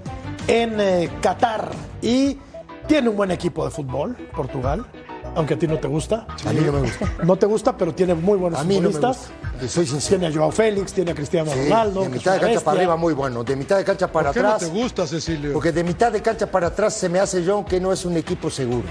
[0.47, 1.73] en eh, Qatar.
[2.01, 2.39] Y
[2.87, 4.87] tiene un buen equipo de fútbol, Portugal,
[5.35, 6.29] aunque a ti no te gusta.
[6.47, 7.13] A mí no me gusta.
[7.25, 9.33] No te gusta, pero tiene muy buenos A mí no me futbolistas.
[9.57, 9.69] gusta.
[9.69, 10.21] Soy sincero.
[10.21, 12.03] Tiene a Joao Félix, tiene a Cristiano Sí, Ronaldo.
[12.03, 14.43] de mitad de cancha para arriba muy bueno, de mitad de cancha para ¿Por qué
[14.43, 14.71] no atrás.
[14.71, 15.53] te gusta, Cecilio?
[15.55, 18.17] Porque de mitad de cancha para atrás se me hace John que no es un
[18.17, 18.87] equipo seguro.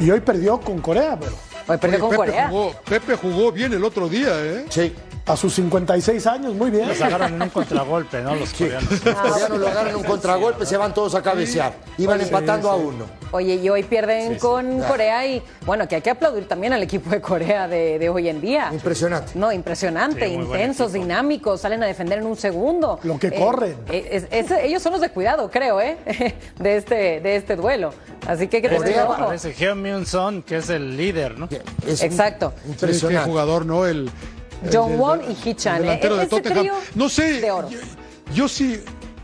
[0.00, 1.32] Y hoy perdió con Corea, pero
[1.68, 2.48] Hoy perdió con Pepe Corea.
[2.48, 4.64] Jugó, Pepe jugó bien el otro día, ¿eh?
[4.70, 4.94] Sí.
[5.28, 6.88] A sus 56 años, muy bien.
[6.88, 8.34] Los agarran en un contragolpe, ¿no?
[8.34, 8.90] Los coreanos.
[8.90, 11.74] Los coreanos lo agarran en un contragolpe, se van todos a cabecear.
[11.98, 13.04] Iban empatando a uno.
[13.30, 14.80] Oye, y hoy pierden con.
[14.82, 18.28] Corea y bueno, que hay que aplaudir también al equipo de Corea de, de hoy
[18.28, 18.70] en día.
[18.72, 19.32] Impresionante.
[19.34, 22.98] No, impresionante, intensos, dinámicos, salen a defender en un segundo.
[23.02, 23.76] Lo que corren.
[23.90, 25.98] eh, es- es- ellos son los de cuidado, creo, ¿eh?
[26.58, 27.92] De este, de este duelo.
[28.26, 29.32] Así que hay que tener ojo.
[30.06, 31.48] Son, que es el líder, ¿no?
[31.86, 32.52] Es Exacto.
[32.66, 33.28] Impresionante.
[33.30, 33.86] jugador, ¿no?
[33.86, 34.10] El-
[34.72, 35.80] John el y Hee-chan, ¿eh?
[35.82, 36.58] delantero de Ese Tottenham.
[36.60, 37.68] trío No sé, de oro.
[37.70, 37.78] Yo,
[38.34, 38.80] yo sí,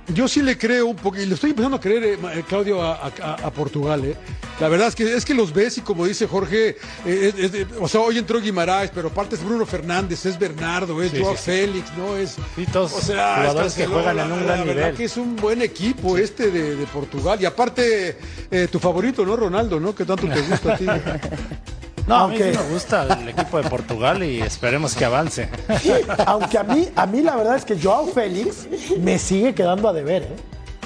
[0.08, 2.82] Yo sí le creo un poco, y le estoy empezando a creer, eh, eh, Claudio,
[2.82, 4.04] a, a- a Portugal.
[4.04, 4.14] ¿eh?
[4.60, 6.76] La verdad es que es que los ves y como dice Jorge,
[7.06, 11.20] eh, o sea, hoy entró Guimaraes, pero aparte es Bruno Fernández, es Bernardo, es Sí,
[11.22, 11.44] Joao sí, sí.
[11.50, 12.16] Félix, ¿no?
[12.18, 12.36] Es,
[12.74, 14.94] o sea, jugadores que juegan en un la- gran la verdad nivel.
[14.96, 17.38] que es un buen equipo este de, de Portugal.
[17.40, 18.18] Y aparte,
[18.50, 19.34] eh, tu favorito, ¿no?
[19.36, 19.94] Ronaldo, ¿no?
[19.94, 20.86] Que tanto te gusta a ti.
[22.06, 25.48] No, a mí sí me gusta el equipo de Portugal y esperemos que avance.
[26.26, 28.66] Aunque a mí, a mí la verdad es que Joao Félix
[28.98, 30.22] me sigue quedando a deber.
[30.24, 30.36] ¿eh?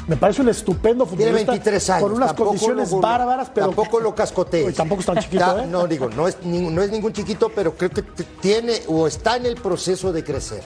[0.06, 2.02] Me parece un estupendo Tiene futbolista 23 años.
[2.02, 4.66] con unas tampoco condiciones lo- bárbaras, pero Tampoco lo cascotees.
[4.68, 5.66] Uy, tampoco es tan chiquito, Ta- ¿eh?
[5.66, 8.02] No, digo, no es, ningún- no es ningún chiquito, pero creo que
[8.40, 10.62] tiene o está en el proceso de crecer.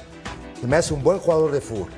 [0.62, 1.88] Y me hace un buen jugador de fútbol.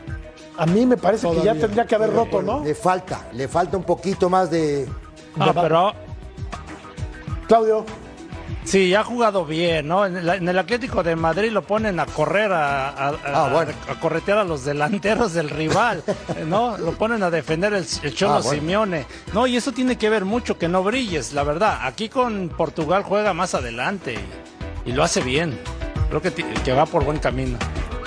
[0.57, 2.63] a mí me parece que ya tendría que haber roto, ¿no?
[2.65, 4.89] Le falta, le falta un poquito más de...
[5.39, 5.93] Ah, pero
[7.49, 7.85] Claudio,
[8.65, 10.05] sí, ha jugado bien, ¿no?
[10.07, 13.73] En, la- en el Atlético de Madrid lo ponen a correr, a, Ah, bueno.
[13.89, 16.03] a corretear a los delanteros del rival,
[16.47, 16.77] ¿no?
[16.79, 18.61] Lo ponen a defender el, el Cholo Ah, bueno.
[18.61, 19.07] Simeone.
[19.33, 21.79] No, y eso tiene que ver mucho que no brilles, la verdad.
[21.83, 24.15] Aquí con Portugal juega más adelante
[24.85, 25.59] y, y lo hace bien.
[26.09, 27.59] Creo que, que va por buen camino.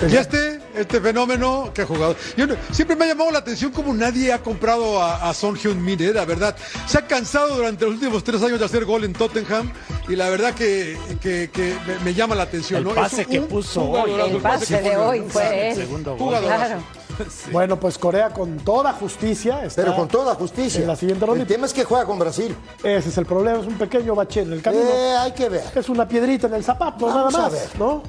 [0.06, 2.16] Y este, este fenómeno, qué jugador.
[2.36, 6.00] Yo siempre me ha llamado la atención como nadie ha comprado a, a Son Heung-min,
[6.00, 6.12] ¿eh?
[6.12, 6.54] la verdad.
[6.86, 9.72] Se ha cansado durante los últimos tres años de hacer gol en Tottenham
[10.08, 12.78] y la verdad que, que- que me, me llama la atención.
[12.78, 12.94] El ¿no?
[12.94, 15.76] pase Es que puso hoy, El pase que de hoy fue él.
[15.76, 16.18] segundo gol.
[16.20, 16.64] Jugadorazo.
[16.66, 16.82] Claro.
[17.52, 20.80] bueno, pues Corea con toda justicia está Pero con toda justicia.
[20.80, 21.42] en la siguiente ronda.
[21.42, 22.54] El tema es que juega con Brasil.
[22.82, 24.84] Ese es el problema, es un pequeño bache en el camino.
[24.84, 25.62] Eh, hay que ver.
[25.74, 27.78] Es una piedrita en el zapato, Vamos nada a más, ver.
[27.78, 28.02] ¿no?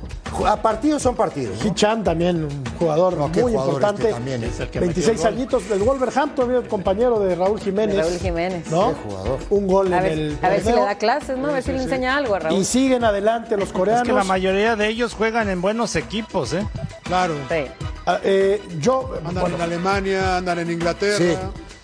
[0.45, 1.57] A partidos son partidos.
[1.63, 1.69] ¿no?
[1.71, 4.01] Hichan también, un jugador No, muy jugador importante.
[4.03, 4.47] este también, ¿eh?
[4.47, 5.39] Es el que 26 metió el gol.
[5.39, 7.95] añitos del Wolverhampton, el compañero de Raúl Jiménez.
[7.95, 8.69] De Raúl Jiménez.
[8.71, 8.89] ¿no?
[8.89, 9.39] Qué jugador.
[9.49, 11.47] Un gol A en ver, el a ver si le da clases, ¿no?
[11.49, 12.59] A ver si le enseña algo a Raúl.
[12.59, 14.03] Y siguen adelante los coreanos.
[14.03, 16.65] Es que la mayoría de ellos juegan en buenos equipos, ¿eh?
[17.03, 17.33] Claro.
[17.49, 17.65] Sí.
[18.05, 21.17] Ah, eh, yo, Andan bueno, en Alemania, andan en Inglaterra.
[21.17, 21.35] Sí.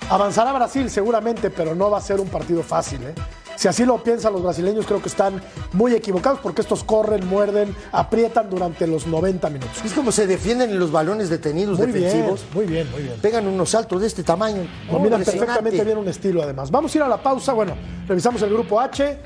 [0.09, 3.03] avanzará Brasil seguramente, pero no va a ser un partido fácil.
[3.03, 3.13] ¿eh?
[3.55, 5.41] Si así lo piensan los brasileños, creo que están
[5.73, 9.77] muy equivocados porque estos corren, muerden, aprietan durante los 90 minutos.
[9.83, 12.45] Es como se defienden en los balones detenidos Muy bien, defensivos.
[12.53, 13.15] muy bien, muy bien.
[13.21, 14.67] Pegan unos saltos de este tamaño.
[14.89, 16.69] Combinan perfectamente bien un estilo además.
[16.71, 17.53] Vamos a ir a la pausa.
[17.53, 17.75] Bueno,
[18.07, 19.19] revisamos el grupo H.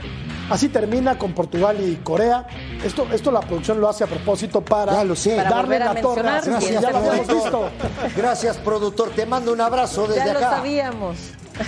[0.49, 2.47] Así termina con Portugal y Corea.
[2.83, 5.35] Esto, esto la producción lo hace a propósito para Ya lo sé.
[5.35, 6.23] Para darle la torre.
[6.59, 7.69] que ya lo habíamos productor.
[7.71, 8.15] visto.
[8.17, 9.09] Gracias, productor.
[9.11, 10.49] Te mando un abrazo desde Ya lo acá.
[10.57, 11.17] sabíamos.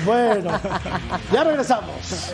[0.06, 0.52] Bueno,
[1.32, 2.34] ya regresamos.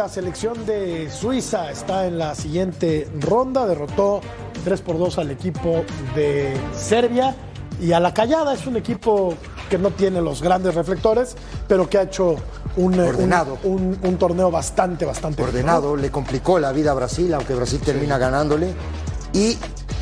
[0.00, 3.66] La selección de Suiza está en la siguiente ronda.
[3.66, 4.22] Derrotó
[4.64, 5.84] 3 por 2 al equipo
[6.14, 7.34] de Serbia.
[7.82, 9.34] Y a la callada es un equipo
[9.68, 11.36] que no tiene los grandes reflectores,
[11.68, 12.36] pero que ha hecho
[12.78, 13.58] un, un- Ordenado.
[13.64, 15.42] un- un torneo bastante, bastante.
[15.42, 18.72] Ordenado, le complicó la vida a Brasil, aunque Brasil termina ganándole.
[19.34, 19.58] Y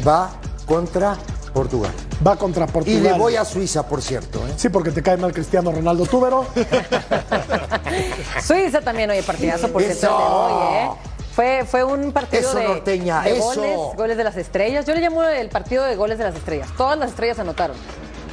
[0.06, 0.30] va
[0.64, 1.16] contra
[1.58, 1.90] Portugal.
[2.24, 3.00] Va contra Portugal.
[3.00, 4.38] Y le voy a Suiza, por cierto.
[4.46, 4.52] ¿eh?
[4.54, 6.46] Sí, porque te cae mal Cristiano Ronaldo Túbero.
[8.46, 10.88] Suiza también, oye, partidazo por cierto hoy, ¿eh?
[11.34, 13.44] Fue, fue un partido Eso, de, norteña, de eso.
[13.44, 14.86] goles, goles de las estrellas.
[14.86, 16.68] Yo le llamo el partido de goles de las estrellas.
[16.76, 17.76] Todas las estrellas anotaron.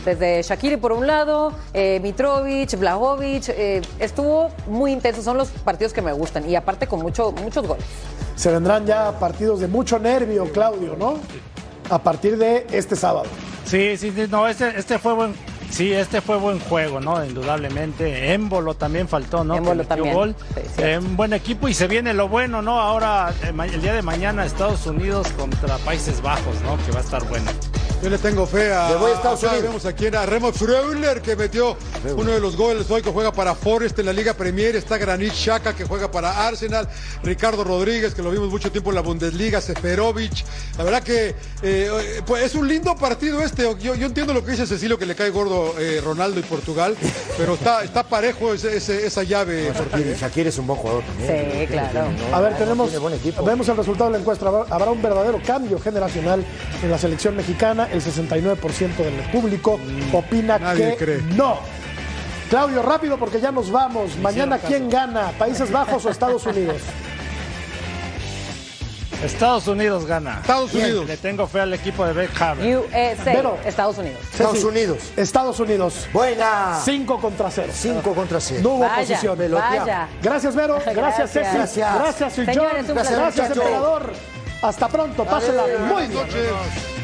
[0.05, 5.23] Desde Shakiri por un lado, eh, Mitrovic, Blajovic, eh, estuvo muy intenso.
[5.23, 7.85] Son los partidos que me gustan y aparte con mucho, muchos goles.
[8.35, 11.17] Se vendrán ya partidos de mucho nervio, Claudio, ¿no?
[11.89, 13.25] A partir de este sábado.
[13.65, 15.33] Sí, sí, no, este, este fue buen,
[15.69, 17.23] sí, este fue buen juego, ¿no?
[17.23, 18.33] Indudablemente.
[18.33, 19.55] Émbolo también faltó, ¿no?
[19.55, 20.13] Émbolo también.
[20.13, 20.35] Gol.
[20.55, 20.83] Sí, sí.
[20.83, 22.79] Eh, un buen equipo y se viene lo bueno, ¿no?
[22.79, 26.77] Ahora, eh, el día de mañana, Estados Unidos contra Países Bajos, ¿no?
[26.85, 27.51] Que va a estar bueno.
[28.05, 28.89] Yo le tengo fe a.
[28.89, 29.67] Le voy a Estados acá Unidos.
[29.67, 31.75] Vemos aquí a Remo Freuler que metió
[32.15, 34.75] uno de los goles hoy que juega para Forest en la Liga Premier.
[34.75, 36.87] Está Granit Xhaka que juega para Arsenal.
[37.23, 39.59] Ricardo Rodríguez que lo vimos mucho tiempo en la Bundesliga.
[39.59, 40.33] Seferovic.
[40.77, 41.33] La verdad que
[41.63, 43.63] eh, pues es un lindo partido este.
[43.81, 46.95] Yo, yo entiendo lo que dice Cecilio que le cae gordo eh, Ronaldo y Portugal.
[47.39, 49.73] Pero está, está parejo ese- ese- esa llave.
[50.19, 51.49] Shakiri es un buen jugador también.
[51.59, 52.09] Sí, claro.
[52.31, 53.43] A ver, tenemos, tiene buen equipo.
[53.43, 54.45] vemos el resultado de la encuesta.
[54.69, 56.45] Habrá un verdadero cambio generacional
[56.83, 57.89] en la selección mexicana.
[57.95, 59.79] El 69% del público
[60.11, 61.21] opina Nadie que cree.
[61.35, 61.59] no.
[62.49, 64.17] Claudio, rápido porque ya nos vamos.
[64.17, 65.31] Mañana, ¿quién gana?
[65.39, 66.81] ¿Países Bajos o Estados Unidos?
[69.23, 70.39] Estados Unidos gana.
[70.41, 71.07] Estados Unidos.
[71.07, 72.59] Le tengo fe al equipo de Beckham.
[72.59, 74.19] USA, Pero- Estados Unidos.
[74.29, 74.97] Estados Ceci, Unidos.
[75.15, 76.07] Estados Unidos.
[76.11, 76.79] Buena.
[76.83, 77.71] 5 contra 0.
[77.73, 78.59] 5 contra 0.
[78.61, 79.19] No hubo Vaya,
[79.53, 80.07] vaya.
[80.21, 80.75] Gracias, Vero.
[80.85, 81.31] Gracias, Gracias.
[81.31, 81.55] Ceci.
[81.55, 81.95] Gracias.
[81.95, 83.57] Gracias, Señores, Gracias, muchachos.
[83.57, 84.13] emperador.
[84.61, 86.21] Hasta pronto, pásenla muy Buenas bien.
[86.21, 86.94] noches.